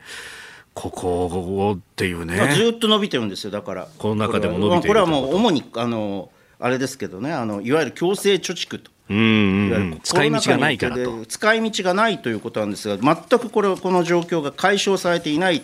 [0.74, 2.38] ここっていうね。
[2.56, 3.88] ずっと伸びてるんですよだから。
[3.98, 6.30] この中でも伸びてるこれはもう主にあの
[6.60, 8.92] あれですけどねあのいわゆる強制貯蓄と。
[9.10, 11.26] うんうん使い道がないからと。
[11.26, 15.62] 使い道がないということなんですが全くこれこの状況が解消されていない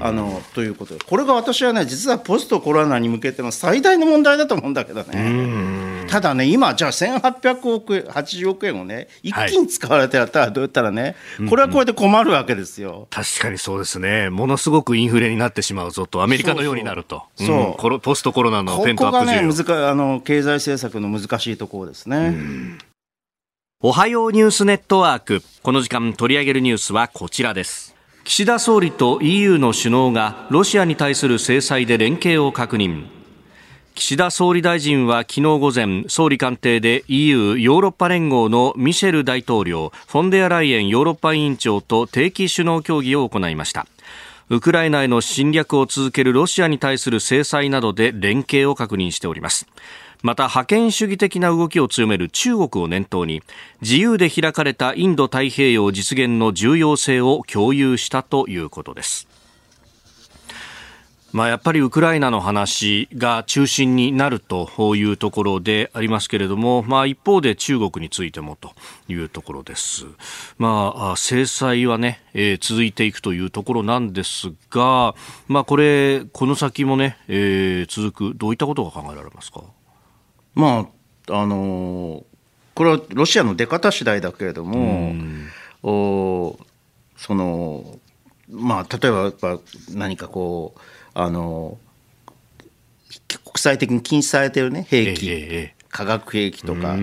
[0.00, 1.04] あのということで。
[1.04, 5.85] これが私はね実はポストコロナに向けての最大の問題だと思うんだけどね。
[6.08, 11.16] ただね、今、じゃあ1800億円、80億円をね、一気に使われてやったら、どうやったらね、
[11.48, 13.08] これはこれで困るわけですよ。
[13.10, 14.30] 確かにそうですね。
[14.30, 17.22] ものすごくインフレになってしまうぞと、アメリカのようになると。
[17.36, 17.54] そうそ
[17.88, 19.50] う、うん、ポストコロナのペントアップ需要。
[19.50, 22.34] ここがね、難あの経済政策の難しいところですね。
[23.82, 25.42] おはようニュースネットワーク。
[25.62, 27.94] この時間取り上げるニュースはこちらです。
[28.24, 33.15] 岸田総理と EU の首脳がロシアに対する制裁で連携を確認。
[33.96, 43.86] 岸田総理大臣は昨日午前、総理官邸で EU ヨーロッパ連合のミシェル大統領、フォンデアライエンヨーロッパ委員長と定期首脳協議を行いました。
[44.50, 49.66] ウクライナへの侵略を続けるロシアに対する制裁などで連携を確認しております。
[50.22, 53.42] また覇権主義的な動きを強める中国を念頭に
[53.80, 59.26] 自由で開かれたインド太平洋実現の重要性を共有したということです
[61.32, 68.72] まあ、やっぱりウクライナの話が中心になるというところでありますけれども、まあ、一方で中国についてもと
[69.08, 70.06] いうところです。
[70.56, 75.14] まあ、制裁はね、えー、続いていくというところなんですが、
[75.46, 79.62] まあ、これ、この先もね、えー、続く、どういったことが考えられますか？
[80.54, 80.88] ま
[81.28, 82.24] あ、あのー、
[82.74, 85.14] これはロシアの出方次第だけれども、
[85.82, 86.58] お
[87.16, 87.98] その
[88.48, 89.32] まあ、例えば
[89.92, 90.80] 何かこう、
[91.18, 91.78] あの
[93.46, 96.94] 国際的に禁止されてるね兵器、えー、化学兵器とか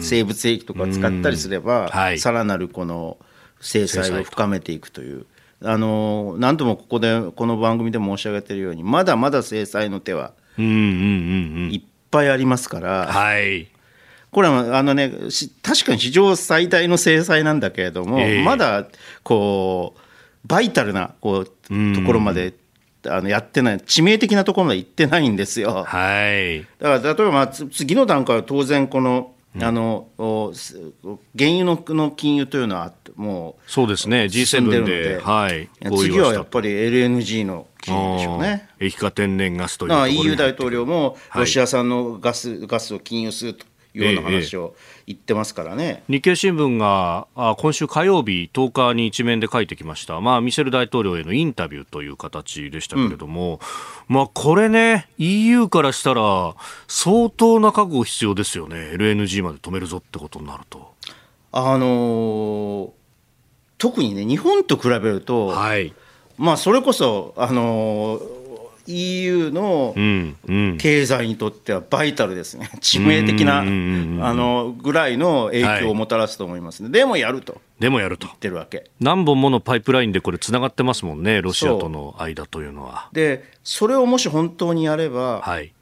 [0.00, 3.16] 生物兵器とか使ったりすれば、はい、さらなるこの
[3.60, 5.26] 制裁を深めていくという。
[5.62, 13.68] あの何度もここでこの番組で申し上げているようにまだまだ制裁の手はいっぱいありますから、はい、
[14.30, 15.12] これはあの、ね、
[15.62, 18.86] 確かに史上最大の制裁なんだけれども、えー、まだ
[19.22, 20.00] こう
[20.46, 21.52] バイタルなこうと
[22.06, 22.54] ころまで
[23.06, 25.84] あのやってない、致命的なところまで行ってないんですよ。
[25.86, 30.06] はい、だから例えばまあ次の段階は当然この、あの
[31.36, 34.24] 原油のの禁輸というのはもうそうですね。
[34.24, 38.68] G7 で、はい、次はやっぱり LNG の禁輸でしょうね。
[38.78, 44.74] 液化天然ガスという EU 大統領もロシア産のガス,、ガスを禁輸するとような話を
[45.10, 53.60] 言ってますからね、日経新聞があ今週火曜日10日に一面で書いてきました、まあ、ミシェル大統領へのインタビューという形でしたけれども、
[54.08, 56.54] うん、まあ、これね、EU からしたら
[56.86, 60.94] 相当な覚悟必要ですよね、LNG まで止めるぞってことになると。
[61.50, 62.90] あのー、
[63.78, 65.92] 特にね、日本と比べると、はい、
[66.38, 68.39] まあ、それこそ、あのー
[68.86, 69.94] EU の
[70.78, 77.60] 経済にとってはバイタルですね、 致命的なあのぐらいの影響をもたらすと思いますね、はい、でもやると。
[77.78, 78.26] でもやると。
[78.26, 78.90] 言ってるわけ。
[79.00, 83.08] 何本ものパイプラインでこれ、つながってますもんね、ロシアとの間というのは。
[83.12, 85.72] で、それをもし本当にやれば、はい、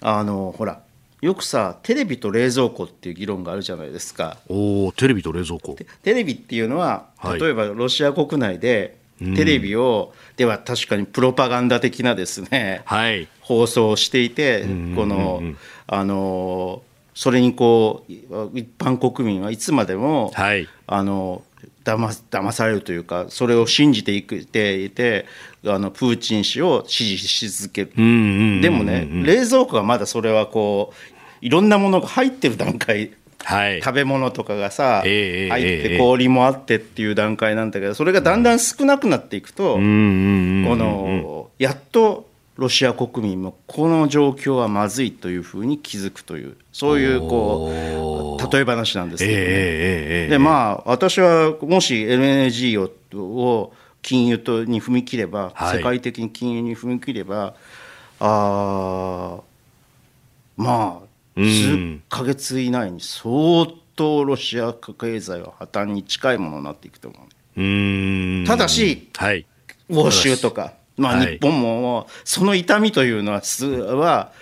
[0.00, 0.80] あのほら、
[1.20, 4.38] よくさ、テレビと冷蔵庫っていう議論があるじゃないですか。
[4.48, 8.99] おテレビと冷蔵庫テレビっていうのは、例えばロシア国内で、
[9.36, 14.62] テレビを、では確かにプロパガンダ的なですね、はい、放送をしていて、
[14.96, 15.42] この、
[15.86, 16.82] あの
[17.14, 18.12] それにこう
[18.54, 21.42] 一般国民はいつまでも、はい、あの
[21.84, 25.26] 騙騙されるというかそれを信じていていて
[25.66, 27.90] あのプーチン氏を支持し続ける、
[28.62, 33.12] でもね冷蔵庫がまだそれはこういろんなものが入ってる段階
[33.44, 53.72] はい、食べ物とかがさ、えー、入って氷もあってっていう段階なんだけどそれがだんだん少なくなっていくと、このやっとロシア国民もこの状況はまずいというふうに気づくというそういうこう例え話なんですけど、ね、えー、でまあ私はもし LNG をを
[54.02, 57.54] 禁輸とに踏み切れば、はい、世界的に禁輸に踏み切れば
[58.20, 59.40] あ
[60.56, 63.66] まあ数か月以内に相
[63.96, 68.46] 当ロシア経済は破綻に近いものになっていくと思う。
[68.46, 69.46] ただし、はい、
[69.90, 74.32] 欧州とか、まあ、日本もその痛みというのはは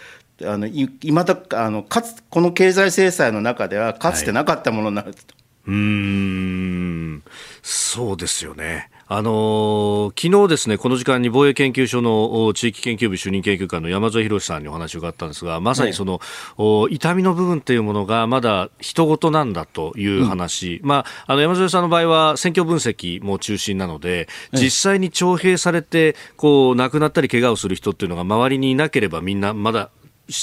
[0.45, 5.19] あのいまだあのかつこの経済制裁の中ではかつてなかったものになると。
[5.21, 7.23] はいうん
[7.63, 8.91] そうですよね。
[9.11, 16.21] あのー、昨日ですね、この時間に防衛研究所の地域研究部主任研究官の山添博さんにお話を伺ったんですが、まさにその、
[16.59, 29.89] ね、痛みの部分というものがまだ人事なんだという話、うん、まあ、あの山添さんの場合は選挙分析も中心なので、実際に徴兵されて、こう、亡くなったり怪我をする人っていうのが周りにいなければみんなまだ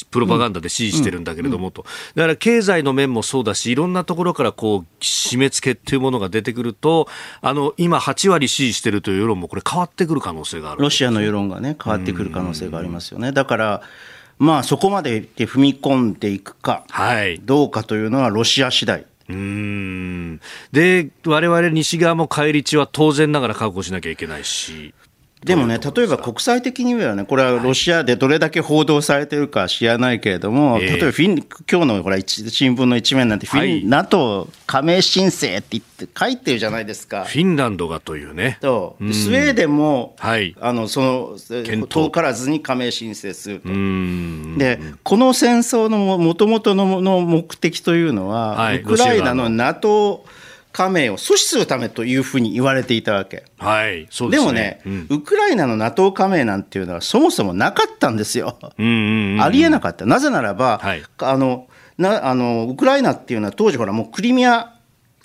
[0.10, 7.08] プロパガンダで支持してるんだけれどもと、だから経済の面もそうだし、いろんなところからこう締め付けっていうものが出てくると、
[7.42, 13.32] あの今、8割支持してるという世論もこれ、変わってくる可能性があるロシアの世論がね、変わってくる可能性がありますよね。
[13.32, 13.82] だから
[14.38, 19.06] まあ、そこまで踏み込んでいくか、はい、どうかというのはロシア次第。
[19.28, 20.40] うん
[20.72, 24.94] で、我々西側も返り血は当然ながら確保しなきゃいけないし。
[25.46, 31.36] でもね、例えば国際的にはね、これはロシアでどれだけ報道されてるか知らないけれども、はい、例えばフィン、
[31.72, 37.26] 今日のほら新聞の一面なんて、フィン、はい、NATO 加盟申請って言って書いてるじゃないですか。
[37.26, 38.58] フィンランドがというね。
[38.60, 39.06] と、う。
[39.06, 43.70] ん、スウェーデンも、はい、あのその遠からずに加盟申請すると。
[44.58, 46.86] で、この戦争のもともとの
[47.22, 49.48] 目的というのは、はい、ウクライナの。
[49.50, 50.26] NATO
[50.76, 53.46] 加盟を阻止するためというふうに言われていたわけ。
[53.60, 54.52] はい、そうですね。
[54.52, 58.60] でもね、うん、ウクライナの NATO 加盟なんていうのはそもそもなかったんですよ。
[58.78, 60.06] うんうんうん、ありえなかった。
[60.06, 64.76] なぜならば、はい、あのなあのウクライナっていうのは当時ほらもうクリミア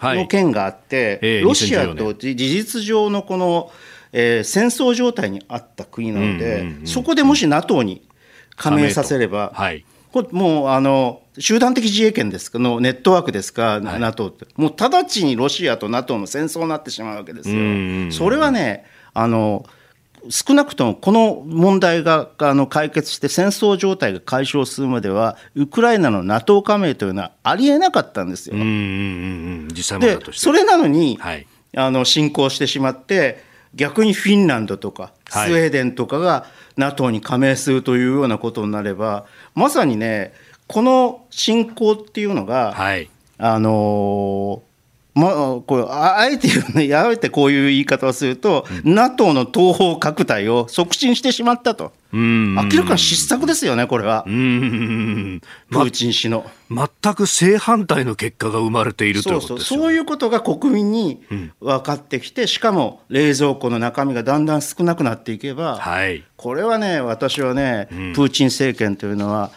[0.01, 3.73] の件があって、はい、ロシアと事実上のこの、
[4.13, 8.07] えー、戦争状態にあった国なので、うんうんうん、そこでもし NATO に
[8.55, 18.13] 加盟させれば、はい、これもうあの集団的自衛権ですかのネットワークですか、はい、NATO って、もう直ちにロシアと NATO の戦争になってしまうわけですよ。
[18.13, 18.85] それはね
[19.15, 19.65] あの
[20.29, 28.57] 少なくともこの問題があの解決して戦争状態が解消するまではウクライナの NATO 加盟というのはありえなかったんですよ。
[28.57, 33.43] でそれなのに、はい、あの侵攻してしまって
[33.75, 36.47] 逆にフィンランドとかスウェーデンとかが
[36.77, 40.33] NATO に加盟するというようなことになればまさにね
[40.67, 44.63] この侵攻っていうのが、はい、あの
[45.15, 45.33] まあ、
[45.67, 56.91] これあえてね、 あえてこういう言い方をすると、うん、NATO の東方拡大を促進してしまったと、明らかに失策ですよね、これは、プーチン氏の、ま。
[57.03, 59.93] 全く正反対の結果が生まれているということですそうそう。
[59.93, 61.23] いうことが国民に
[61.61, 69.51] 分かってきて、しかも冷蔵庫の中身がだんだん少なくなっていけば、はい、これはね、私はね、プーチン政権というのは、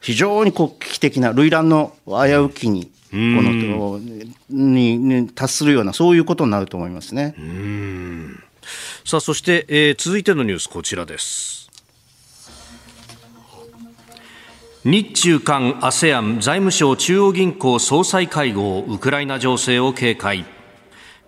[0.00, 3.98] 非常に危機的な、類乱の危うきに、この
[4.48, 7.34] にに達するような、そういうことになると思いますね。
[9.04, 11.60] さあ、そして、えー、続いてのニュース、こちらです。
[14.84, 20.46] 日中韓 ASEAN 財務省中央銀行総裁会合ウクライナ情勢を警戒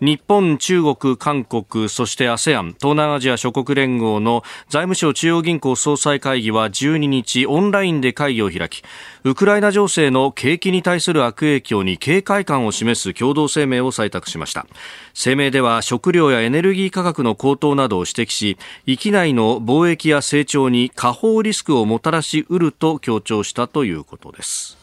[0.03, 8.83] 日本、中国、韓国、そして ASEAN、東南アジア諸国連合の財務省中央銀行総裁会議は12日オンラインで会議を開き、
[9.23, 14.67] ウクライナ情勢の景気に対する悪影響に警戒感を示す共同声明を採択しました。
[15.15, 24.82] 声明では食料やエネルギー価格の高騰などを指摘し、域内の貿易や成長に下方リスクをもたらしうると強調したということです。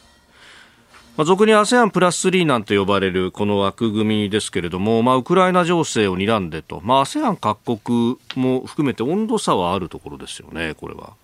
[1.19, 11.15] まあ、俗に ASEAN プラス3なんて呼ばれるこの枠組みですけれども、まあ、ウクライナ情勢を睨んでと、まあ、ASEAN 各国も含めて温度差はあるところですよね、これは。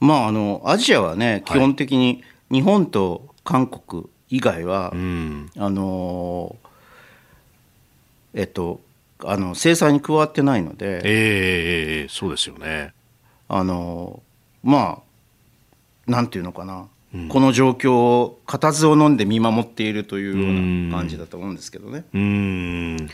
[0.00, 4.98] まあ、あのアジアはね、基本的に日本と韓国以外は、はい、
[5.60, 6.56] あの
[8.34, 8.80] えっと、
[9.24, 12.92] あの制裁に加わってないので、えー、そうですよね。
[13.46, 14.20] あの
[14.64, 15.00] ま
[16.08, 16.88] あ、なんていうのかな、
[17.28, 22.04] この状況を固唾を飲んで見守っているというような感じだと思うんですけどね。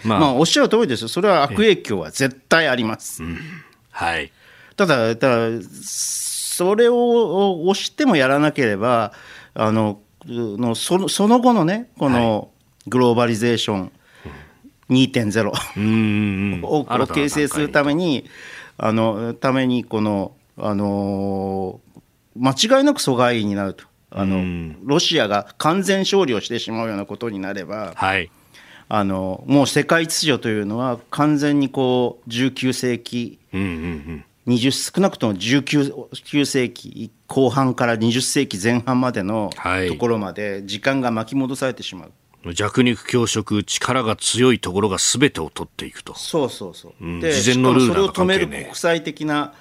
[0.04, 3.22] まあ、まあ、おっしゃる通りですよ、それは悪影響は絶対あります。
[3.90, 4.30] はい、
[4.76, 9.12] ただ、ただそれを押してもやらなければ、
[9.54, 12.50] あののそのその後のね、この
[12.86, 13.92] グローバリゼーション
[14.90, 18.28] 2.0を形成するために、
[18.76, 21.80] あのためにこの、あの
[22.38, 23.84] 間違いなく阻害になると。
[24.10, 28.30] あの、ロシアが完全勝利をしてしまうようなことになれば、はい、
[28.88, 39.50] あのもう世界秩序というのは完全にこう19世紀、うんうんうん、少なくとも19世紀後半から20世紀前半までの
[39.88, 42.12] ところまで時間が巻き戻されてしまう。
[42.54, 46.14] 弱肉強食、力が強いところがすべてを取っていくと。
[46.16, 46.92] そうそうそう。
[47.00, 49.52] うん、で、事前のルールそれを止める国際的な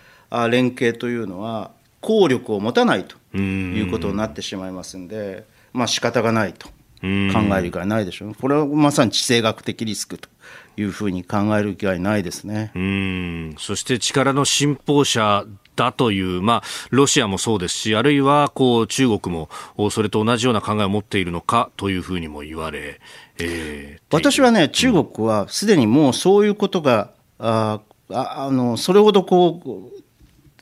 [0.52, 1.72] 連携というのは、
[2.06, 6.70] 効力を持たないということになってしまいますんで、まあ仕方がないと。
[7.02, 7.08] 考
[7.56, 10.30] える以外ないでしょう、これはまさに地政学的リスクと
[10.78, 12.72] いうふうに考える以外ないですね。
[12.74, 13.56] うん。
[13.60, 15.46] そして力の信奉者
[15.76, 19.50] だという、まあ、ロシアもそうですし、あるいはこう中国も
[19.92, 23.00] それと同じような考えを持っているのかというふうにも言われ、
[23.38, 29.95] えー、私はね、中国はすでにもうそういうことが、ああのそれほどこう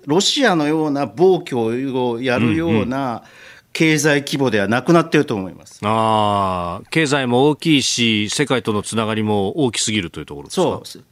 [0.05, 3.23] ロシアのような暴挙をやるような
[3.71, 10.61] 経済規模ではなくなっていると思います、うんうん、あ経済も大きいし、世界とのつながりも大きすぎるというところですか？
[10.61, 11.03] そう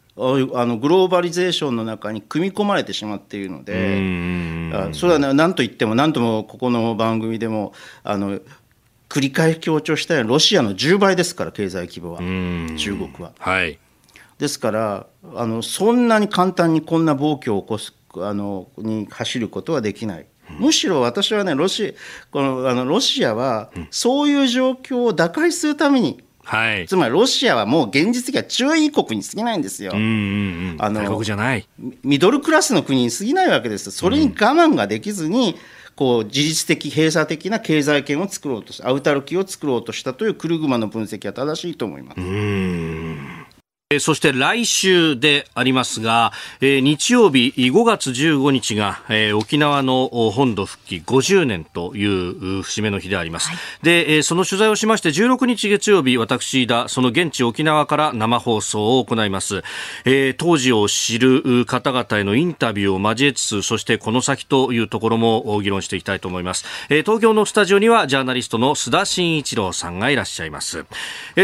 [0.58, 7.74] あのグローバリゼーションの中に組み込まれてしまっているので、それは何と言っても、何ともここの番組でも、
[8.04, 8.40] あの
[9.10, 12.20] 繰り返し強調したように、ロシアの10倍ですから、経済規模は、
[12.78, 13.32] 中国は。
[13.40, 13.80] はい、
[14.38, 20.26] ですからあの、そんなに簡単にこんな暴挙を起こすあのに走ることはできない。
[20.60, 21.96] むしろ私はね、ロシ
[22.32, 29.92] このあのロシアは、そういう状況を打開するために、はい、つまりロシアはもう現実的には中位国に過ぎないんですよ。
[29.94, 31.68] うんうんうん、あの国じゃない
[32.04, 33.92] ミドルクラスの国に過ぎないわけです。
[33.92, 35.56] それに我慢ができずに、
[35.96, 42.22] こう自律的、閉鎖的な経済圏を作ろうとしアウタルキを作ろうとしたというクルグマの分析は正しいと思います。
[44.00, 46.32] そして来週でありますが、
[46.62, 49.02] 日曜日5月15日が、
[49.36, 53.50] 沖縄の本土復帰50年という節目の日であります。
[53.50, 59.64] はい、で、その取材をしまして16日月曜日、私だ、その現地沖縄から生放送を行います。
[60.38, 66.66] 当時を知る方々へのインタビューを交えつつ、そしてこの先というところも議論していきたいと思います。
[66.90, 70.86] 東京のスタジオにはジャーナリストの須田慎一郎さんがいらっしゃいます。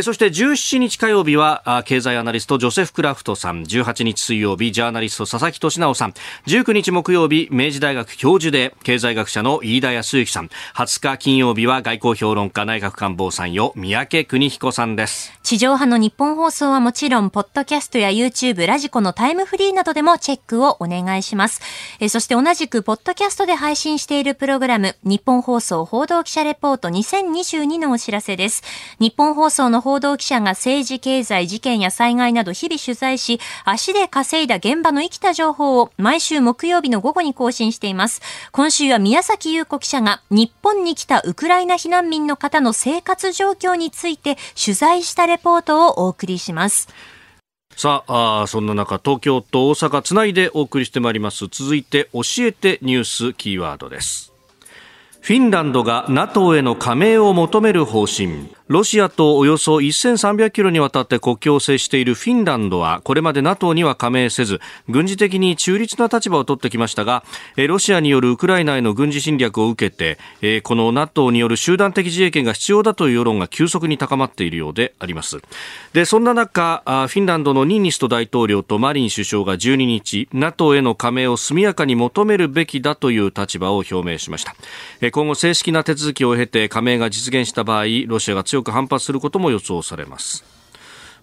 [0.02, 3.64] そして17日火曜日は経済アナリストジョセフ・クラフトさん。
[3.64, 6.14] 18日水曜日ジャーナリスト佐々木俊直さん。
[6.46, 10.50] 19日木曜日明治大学教授で経済学者の飯田康之さん。
[10.76, 15.34] 20日金曜日は外交評論家内閣官房参与三宅邦彦さんです。
[15.44, 21.62] 地上波の日本放送はもちろんポッドキャストや YouTube ラジコのタイムフリーなどでもチェックをお願いします。
[22.00, 28.64] えそして同じくポッドキャストで配信しているプログラム日本放送報道記者レポート2022のお知らせです。
[29.00, 38.22] 日本放送の報道記者が政治経済事件や災害など日々取材し、足で稼いだ現場の生きた情報を毎週木曜日の午後に更新しています。
[38.52, 46.88] 今週は宮崎優子記者が日本に来たウクライナ避難民の方の生活状況について取材したレポートをお送りします。
[47.78, 54.34] さああそんな中東京と大阪つないでお送りしてまいります続いて教えてニュースキーワードです
[55.22, 64.60] フィンランドが NATO への加盟を求める方針ロシアとおよそ1300キロにわたって国境を接しているフィンランドはこれまで NATO には加盟せず
[64.90, 67.24] 軍事的に中立な立場を取ってきましたが
[67.70, 75.40] ロシアによるウクライナへの軍事侵略を受けてこの NATO による集団的自衛権が必要だという世論が急速に高まっているようであります。
[75.94, 84.56] でそんな中フィンランドのニーニスト大統領とマリン首相が12日 NATO への加盟を速やかに求めるべきだという立場を表明しました。
[85.12, 90.44] 今後正式な手続きを経て加盟が実現した場合ロシアが強強く反発することも予想されます。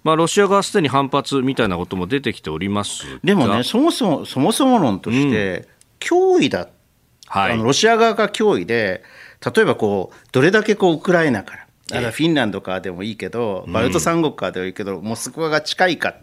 [0.05, 5.67] まあ、ロシア側すでに反発みたいなことも出てきておりますでもね、そもそも、そもそも論として、
[5.99, 6.69] 脅威だ、
[7.27, 9.03] はい、あのロシア側が脅威で、
[9.55, 11.57] 例えばこう、どれだけこうウクライナか
[11.91, 16.17] ら、あフィンランドからでもいいけど、バルト三国からでもいいけど、モスクワが近いか、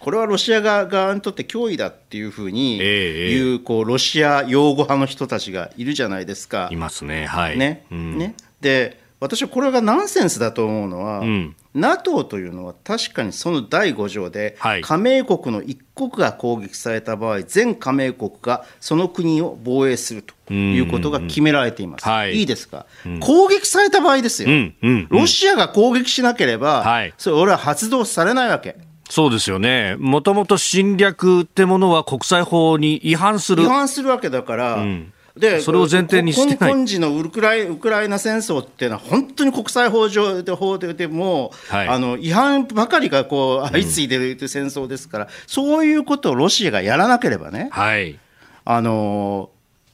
[0.00, 6.68] これはロシア側にとって脅威だっていうふうに言う、こうロシア擁護派の人たちがいるじゃないですか。
[6.72, 7.26] いますね。
[7.26, 7.56] はい。
[7.58, 7.86] ね。
[7.92, 22.08] うん、ねで私はこれがナンセンスだと思うのは、うん、NATO というのは確かにその第5条で、はい、加盟国の一国が攻撃された場合全加盟国がその国を防衛するということが決められています。
[22.08, 28.76] はい、いいですか、うん、攻撃された場合ですよ、うんうん、ロシアが攻撃しなければ、はい、それ俺は発動されないわけ。
[29.10, 29.96] そうですよね。
[29.98, 33.62] もともと侵略ってものは国際法に違反する。
[33.62, 36.72] 違反するわけだから、うんでそれを前提にしてない。
[36.72, 48.18] 今時のウクライウクライナ戦争っていうのは本当に国際法上で法でも、はい、あの違反ばかりがこう相次いでるという戦争ですから、うん、そういうことをロシアがやらなければね、はい、
[48.64, 49.50] あの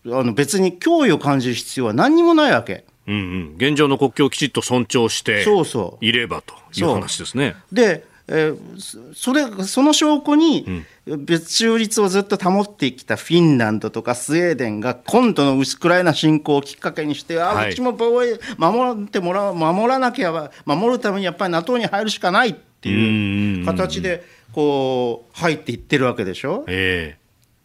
[0.07, 2.85] あの別に脅威を感じる必要は何にもないわけ。
[3.07, 5.45] うんうん、現状の国境をきちっと尊重して
[6.01, 6.89] いればという。
[6.89, 7.55] 話ですね。
[7.71, 26.65] でえー、それその証拠に、別中立をずっと保ってきたフィンランドとかスウェーデンが今度のウクライナ侵攻をきっかけにして、あ、はい、うちも防衛守ってもら守らなきゃ守るためにやっぱり NATO に入るしかないっていう形でこう入っていってるわけでしょ？
[26.69, 27.24] えー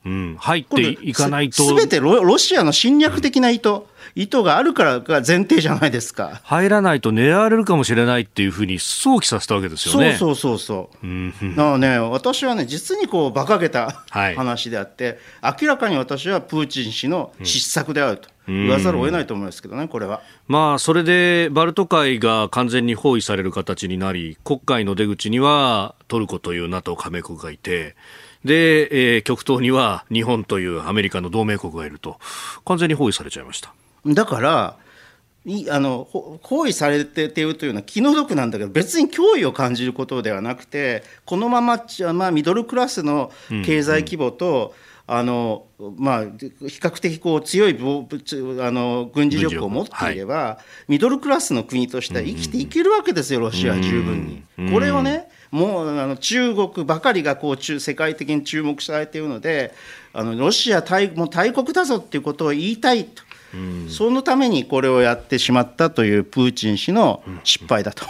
[0.10, 1.64] うん、入っていかないと。
[1.64, 3.82] すべてロシアの侵略的な意図、うん、
[4.16, 6.41] 意図があるからが前提じゃないですか。
[6.43, 10.16] 入らないと狙われるかもしれないっていうふうに想起させたわけですよね。
[10.18, 11.05] そうそうそうそう。
[11.05, 18.30] うん、だからね、私はね、実にこう、馬鹿げた話であって、はい、明らかに私はプーチン氏の失策であると。
[18.47, 20.22] 言わざるを得ないと思いますけどね、これは。
[20.47, 27.95] まあ、それでバルト海が完全に包囲される形になり、黒海の出口にはトルコという NATO 加盟国がいて、
[28.46, 32.20] で、えー、極東には日本というアメリカの同盟国がいると、
[32.66, 33.74] 完全に包囲されちゃいました。
[34.06, 34.78] だから、
[35.46, 36.08] いあの
[36.42, 43.32] 包囲されているというのは気の毒なんだけど別に脅威を感じることではなくてこのまま、まあ、ミドルクラスの
[43.66, 44.74] 経済規模と、
[45.08, 45.66] うんうん、あの
[45.98, 46.28] まあ、比
[46.60, 47.78] 較的こう強いあ
[48.72, 50.60] の軍事力を持っていれば、は
[50.90, 54.72] い、ミドルクラスの国としては生きていけるわけですよ、ロシアは十分に。
[54.72, 59.74] これをねもうあの中国ばかりがこう中世界的に注目されているので
[60.14, 63.24] あのロシア大もう大国だぞっていうことを言いたいと。
[63.89, 68.06] そのためにこれをやってしまったというプーチン氏の失敗だと。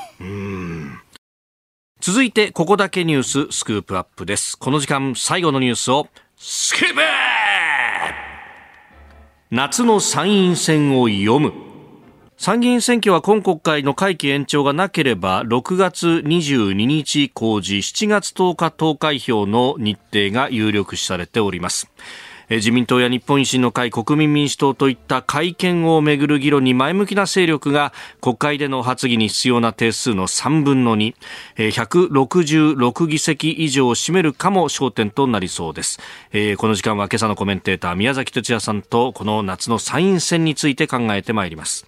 [2.02, 4.58] 続いてここだけニューススクープアップです。
[4.58, 7.02] この時間最後のニュースをスクープ。
[9.52, 11.69] 夏の参院選を読む
[12.42, 21.92] 参議院選挙は今国会の会期延長がなければ6月22日公示7月10日投開票の日程が有力視されております
[22.50, 31.14] 自民党や日本維新の会、国民民主党といった改憲をめぐる議論に前向きな勢力が国会での発議に必要な定数の3分の2、
[31.58, 36.00] 166議席以上を占めるかも焦点となりそうです。
[36.58, 41.86] この時間は今朝のコメンテーター宮崎哲也さんとこの夏の参院選について考えてまいります。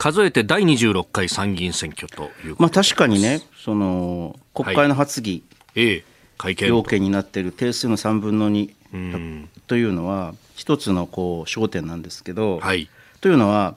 [0.00, 5.44] 数えて第26回参議院選挙というまあ確かにね、その国会の発議、
[5.74, 6.04] はい、ええ
[6.38, 12.88] 会見要件になっている定数の3分の2というのは一つのこう焦点なんですけど、はい、
[13.20, 13.76] というのは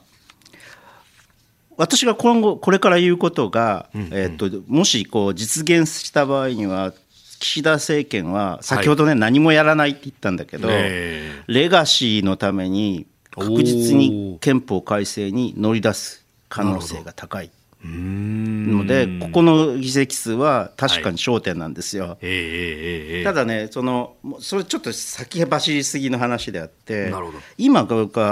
[1.76, 6.94] 私が今後これから言うことが、うんうん、えーと、もしこう実現した場合には
[7.42, 17.52] 岸田政権は先ほどね、はい、何もやらないって言ったんだけど、レガシーのために確実に憲法改正に乗り出す可能性が高い。
[17.86, 22.04] のでここの議席数は確かに焦点なんですよ。
[22.04, 22.18] はい。
[22.22, 27.12] えー、ただねそのそれちょっと先走りすぎの話であって
[27.58, 27.86] 今あ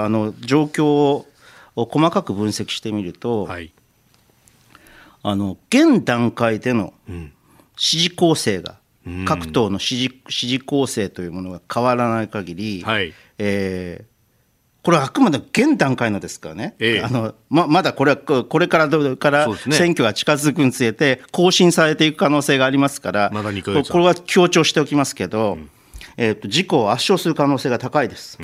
[0.09, 1.27] の状況を
[1.75, 3.73] 細かく分析してみると、はい、
[5.21, 6.93] あの現段階での
[7.75, 14.10] 支持構成が、うん、各党の支持支持構成というものが変わらない限り、はい、えー
[14.83, 25.69] これはあくまで現段階のですからね、ええ、あのままだこれはこれからから選挙が近づくにつれて、更新されていく可能性がありますから、ま、これは強調しておきますけど、うん、
[26.17, 28.39] えーと、事故を圧勝する可能性が高いです。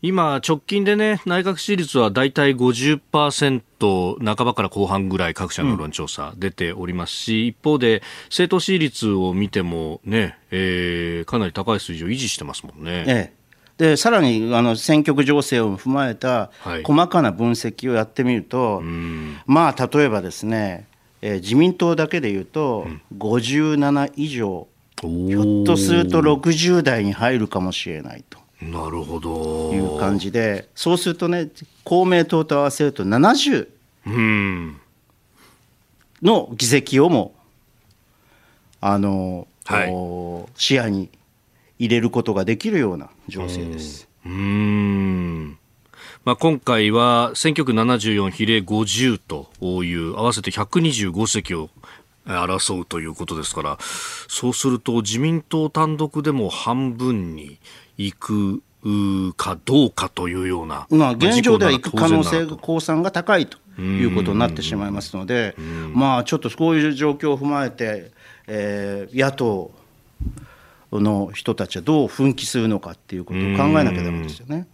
[0.00, 13.04] 今、直近でね、内閣支持率は大体50%半ばから後半ぐらい各社の論調査出ておりますし、うん、一方で政党支持率を見てもね、えー、かなり高い水準を維持してますもんね。
[13.08, 13.37] ええ
[13.78, 16.50] でさらにあの選挙区情勢を踏まえた
[16.84, 18.84] 細かな分析をやってみると、はい、
[19.46, 20.86] まあ例えばですね、
[21.22, 24.66] えー、自民党だけでいうと、57以上、
[25.00, 28.38] ひょっとすると60代に入るかもしれないと。
[28.60, 29.72] なるほど。
[29.72, 31.48] いう感じでそうするとね
[31.84, 33.68] 公明党と合わせると70
[36.20, 37.34] の議席をも
[38.80, 41.08] あの、はい、視野に
[41.78, 44.08] 入れることができるような情勢です。
[44.26, 45.58] うん。
[46.24, 49.48] まあ、今回は選挙区74比例50と
[49.84, 51.70] いう合わせて125席を
[52.26, 57.58] 争うということですからそうすると自民党単独でも半分に
[57.96, 58.62] 行く
[59.36, 65.56] かどうかというような、まあ、現状では行く可能性、公算が高いということになってしまいますので、
[65.94, 68.12] まあ、ちょっとこういう状況を踏まえて、
[68.46, 69.72] えー、野党
[70.92, 74.66] の人たちはどう奮起するのかっていうことを考えなきゃだめですよね。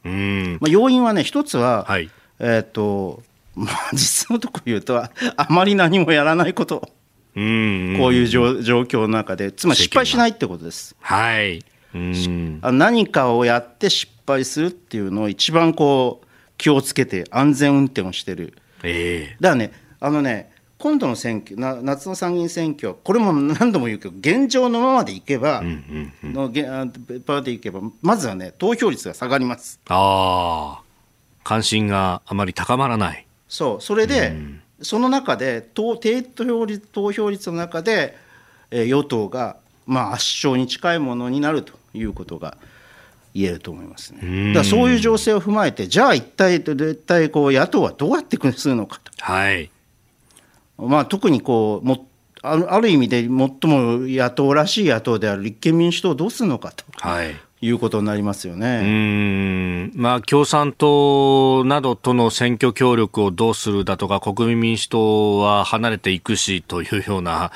[0.61, 3.23] まあ、要因はね一つは、はい、えっ、ー、と
[3.55, 5.11] まあ 実のところ言うとあ
[5.51, 6.89] まり何もやらないこと。
[7.35, 9.51] こういう状況の中で。
[9.51, 10.95] つまり失敗しないってことです。
[11.01, 11.65] はい、
[12.63, 16.27] 何かをやって失敗するっていうのを一番こう
[16.59, 18.55] 気をつけて安全運転をしてる、
[18.85, 20.53] えー、だからねあのね
[20.85, 29.81] 今度の選挙な夏の参議院選挙これも何度も言うけど現状のままでいけば、うんうんうん、のペーパーでいけばまずはね投票率が下がります。
[29.89, 30.83] ああ
[31.43, 33.27] 関心があまり高まらない。
[33.49, 38.15] そうそれで、うん、その中で投低投票率投票率の中で、
[38.71, 39.57] えー、与党が、
[39.87, 42.59] まあ、圧勝に近いものになるということが
[43.33, 44.49] 言えると思いますね。
[44.49, 49.11] だからそういう情勢を踏まえて、じゃあ一体、一体こう野党はどうやってするのかと。
[49.19, 49.71] はい、
[50.79, 52.07] まあ、特にこうも
[52.43, 56.85] あるある意味で最も野党らしい野党である立憲民主党をどうするのかと。
[56.99, 57.35] はい。
[57.61, 58.81] いうことになりますよね。
[58.83, 59.93] うん。
[59.95, 67.53] まあ、共産党などとの選挙協力をどうするだとか、国民民主党は離れていくしというような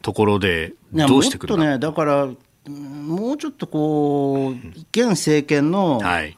[0.00, 2.28] ところで、どうしてくるね、だから、
[2.66, 6.36] もうちょっとこう、現政権の、はい。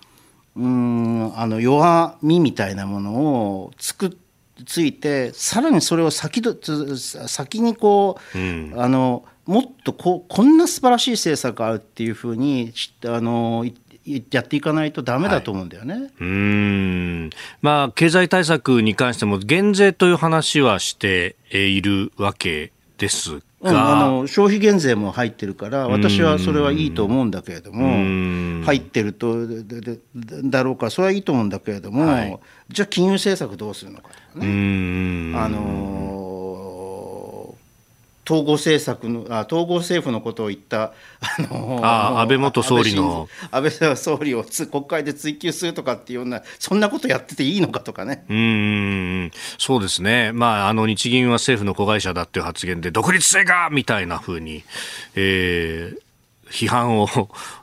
[0.57, 4.17] うんあの弱みみたいなものをつく
[4.67, 12.73] ついてさらにそれを先ど先にこう、うん、あのもっとここんな素晴らしい政策があるっていうふうに
[13.05, 13.67] あの
[14.31, 17.31] やっていかないとだめだと思うんだよね、はい、うん。
[17.63, 29.47] まあ、経済対策に関しても減税という話はしているわけですうん、あの消費減税も入ってるから私はそれはいいと思うんだけれども入ってると
[30.45, 32.39] だろうかそれはいいと思うんだけれども、はい、
[32.69, 35.37] じゃあ金融政策どうするのかね。
[35.37, 35.95] あの
[38.27, 43.29] 統合政策のあ統合政府のことを言ったあのあ安倍元総理の。
[43.51, 48.25] 安倍総理を国会で追及するとかっていうようなそんなことやってていいのかとかね。
[48.29, 54.65] うんそうですね、まあ、あの日銀は政府の子会社だっていう発言で独立性がみたいなふうに、
[55.15, 57.09] えー、批判を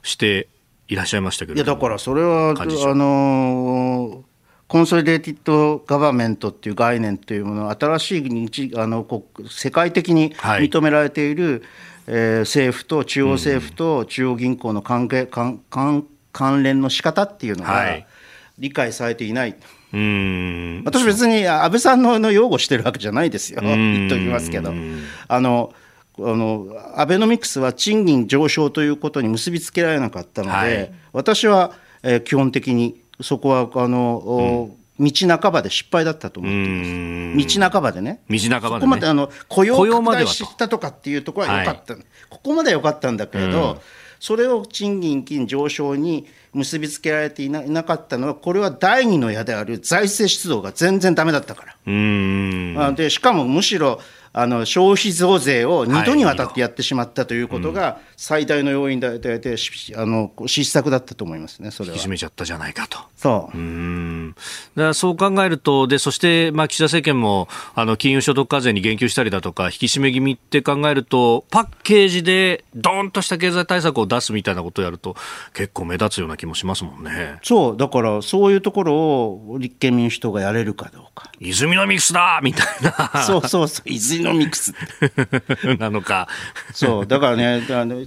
[0.04, 0.48] して
[0.88, 4.31] いらっしゃいましたけどいやだからそれはあのー
[4.72, 9.06] コンソリデーティッド・ガバメントっていう概念というものを新しいあの
[9.50, 11.62] 世界的に認められている、はい、
[12.08, 15.60] えー、政府と中央政府と中央銀行の関係関
[16.32, 17.98] 関連の仕方っていうのが
[18.60, 19.58] 理解されていない。
[19.92, 20.84] うん。
[20.86, 24.72] 私別に安倍さんのの擁護してるわけじゃないですよ、言っておきますけど。
[25.28, 25.74] あの
[26.18, 36.68] あのアベノミクスは賃金上昇ということに結びつけられなかったので、はい、私は、えー、基本的にそこはあの、うん、道半ばで失敗だったと思ってい
[37.36, 37.60] ます。
[37.60, 38.22] 道半ばでね。
[38.30, 43.78] 道半ばで、ね、ここまであの雇用拡大したとかっていうところは良かった、はい、ここまでは良かったんだけれど、うん、
[44.20, 51.76] それを賃金金上昇に結びつけられていなかったのは、これは第二の矢である財政出動が全然だめだったから。
[51.88, 52.96] うん。
[52.96, 54.00] でしかもむしろ
[54.34, 59.56] あの消費増税を2度にわたってやってしまったということが、最大の要因で、でで
[59.96, 61.96] あの失策だったと思いますね、それは。
[61.96, 63.00] 引き締めちゃったじゃないかと。
[63.16, 64.36] そううん
[64.76, 75.16] だからそう考えると、でそして、まあ、岸田政権もあの金融所得課税に言及したりだとか、引き締め気味って考えると、パッケージでどーんとした経済対策を出すみたいなことをやると、
[75.54, 77.40] 結構目立つような気もしますもんね。
[77.44, 81.32] そう、だからそういうところを立憲民主党がやれるかどうか。
[81.40, 83.24] 泉のミックスだみたいな。
[83.24, 84.74] そうそうそう、泉ジノミクス。
[85.80, 86.28] なのか。
[86.74, 87.08] そう。
[87.08, 88.06] だからねあの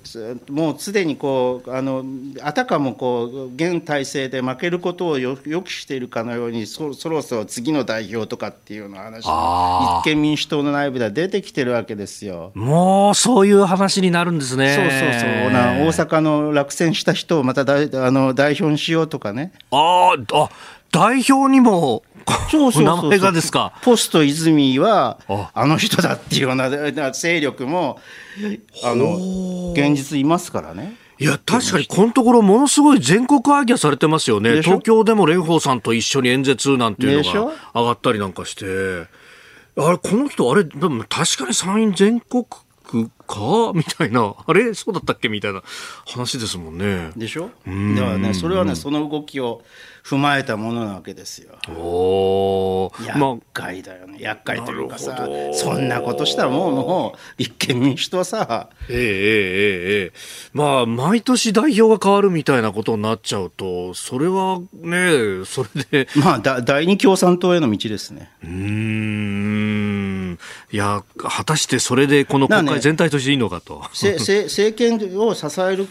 [0.51, 2.05] もうすでにこうあの
[2.43, 12.53] あたかもこう現体制で負けることを予期しているかのようにそそろそろ次の代表とかっていうような話立憲民主党の内部では出てきてるわけですよ。
[12.55, 14.75] もうそういう話になるんですね。
[14.75, 15.51] そうそうそう。
[15.51, 19.53] な大阪の落選した人をまた大あの代表にしようとかね。
[19.71, 20.49] ああ
[20.95, 22.05] 代表にも
[22.51, 23.73] そうそう名前がですか？
[23.83, 25.19] ポスト泉は
[25.55, 25.67] あ。
[25.67, 27.99] の人だっていうような勢力も
[28.85, 30.97] あの現実いますからね。
[31.19, 34.63] いや、確かにこのところものすごい全国アイデアされてますよね。
[34.63, 38.65] 東京でも蓮舫さんと一緒に演説なんていうのが上がったりなんかして。
[39.77, 42.45] あれ、この人、あれ、でも確かに参院全国
[42.85, 43.73] 区か？
[43.75, 44.73] みたいな、あれ？
[44.75, 45.29] そうだったっけ？
[45.29, 45.63] みたいな
[46.07, 47.11] 話ですもんね。
[47.17, 47.43] でしょ？
[47.45, 49.63] だからね、それはね、その動きを
[50.05, 51.55] 踏まえたものなわけですよ。
[51.79, 58.69] お厄介だよね、厄介というかさ、そんなことしたらもう、もう立憲民主党さ。
[58.91, 60.13] ええええええ
[60.53, 66.09] まあ、毎年代表が変わるみたいなことになっちゃうと、それはね、それで。
[66.17, 68.31] まあ、だ 第二共産党への道ですね。
[68.45, 69.84] うん。
[70.73, 73.83] いや、果たしてそれでこの国会全体としていいのかと。
[74.03, 75.89] ね、 政権を支える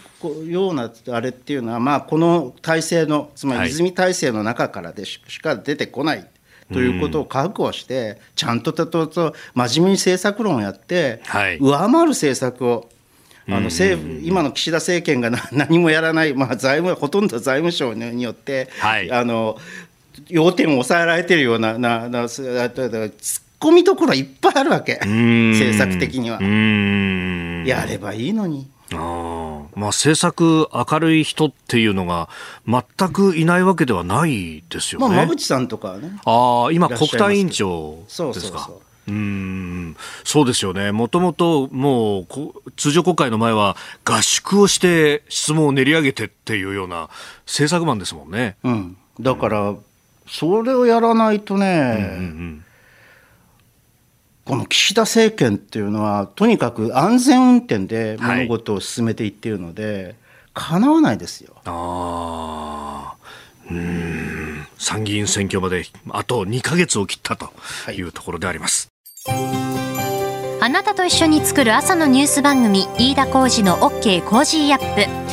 [0.49, 6.27] ようなあれっていうのは、まあ、この体制の、つまり泉体制の中からでしか出てこない。
[6.71, 11.21] ということを覚悟して、ちゃんととと真面目に政策論をやって、
[11.59, 12.89] 上回る政策を
[13.47, 19.57] あの政府今の岸田政権が何もやらない、まあ、財務ほとんど財務省によって、はい、あの
[20.27, 24.99] 要点を抑えられてるようなななツッコミどころいっぱいあるわけ。
[25.05, 26.41] 政策的には。
[27.65, 28.69] やればいいのに。
[28.93, 32.27] あまあ、政策明るい人っていうのが
[32.67, 32.83] 全
[33.13, 35.07] くいないわけではないですよね。
[35.07, 36.11] まあ、馬淵さんとかね。
[36.25, 38.23] ああ、今国対委員長ですか。
[38.25, 39.11] そうそうそう。
[39.11, 39.95] うん。
[40.25, 42.27] そうですよね、もともともう
[42.75, 47.09] 通常国会の前は合宿をして質問を練り上げてっていうような
[47.45, 48.57] 政策マンですもんね。
[48.65, 49.73] うん、だから、
[50.27, 52.65] それをやらないとね、うんうんうん
[54.45, 60.15] この岸田政権っていうのはとにかく安全運転で物事を進めていっているので、はい、
[60.53, 61.55] かなわないですよ。
[61.65, 63.15] あ
[63.69, 64.67] うん。
[64.77, 67.49] 参議院選挙まであと2か月を切ったと
[67.91, 68.01] い。
[68.01, 68.89] うところであります。
[69.25, 69.37] はい、
[70.61, 74.95] あなたと一緒に作る朝のニュース番組飯田浩司の OK コージーアッ
[75.27, 75.32] プ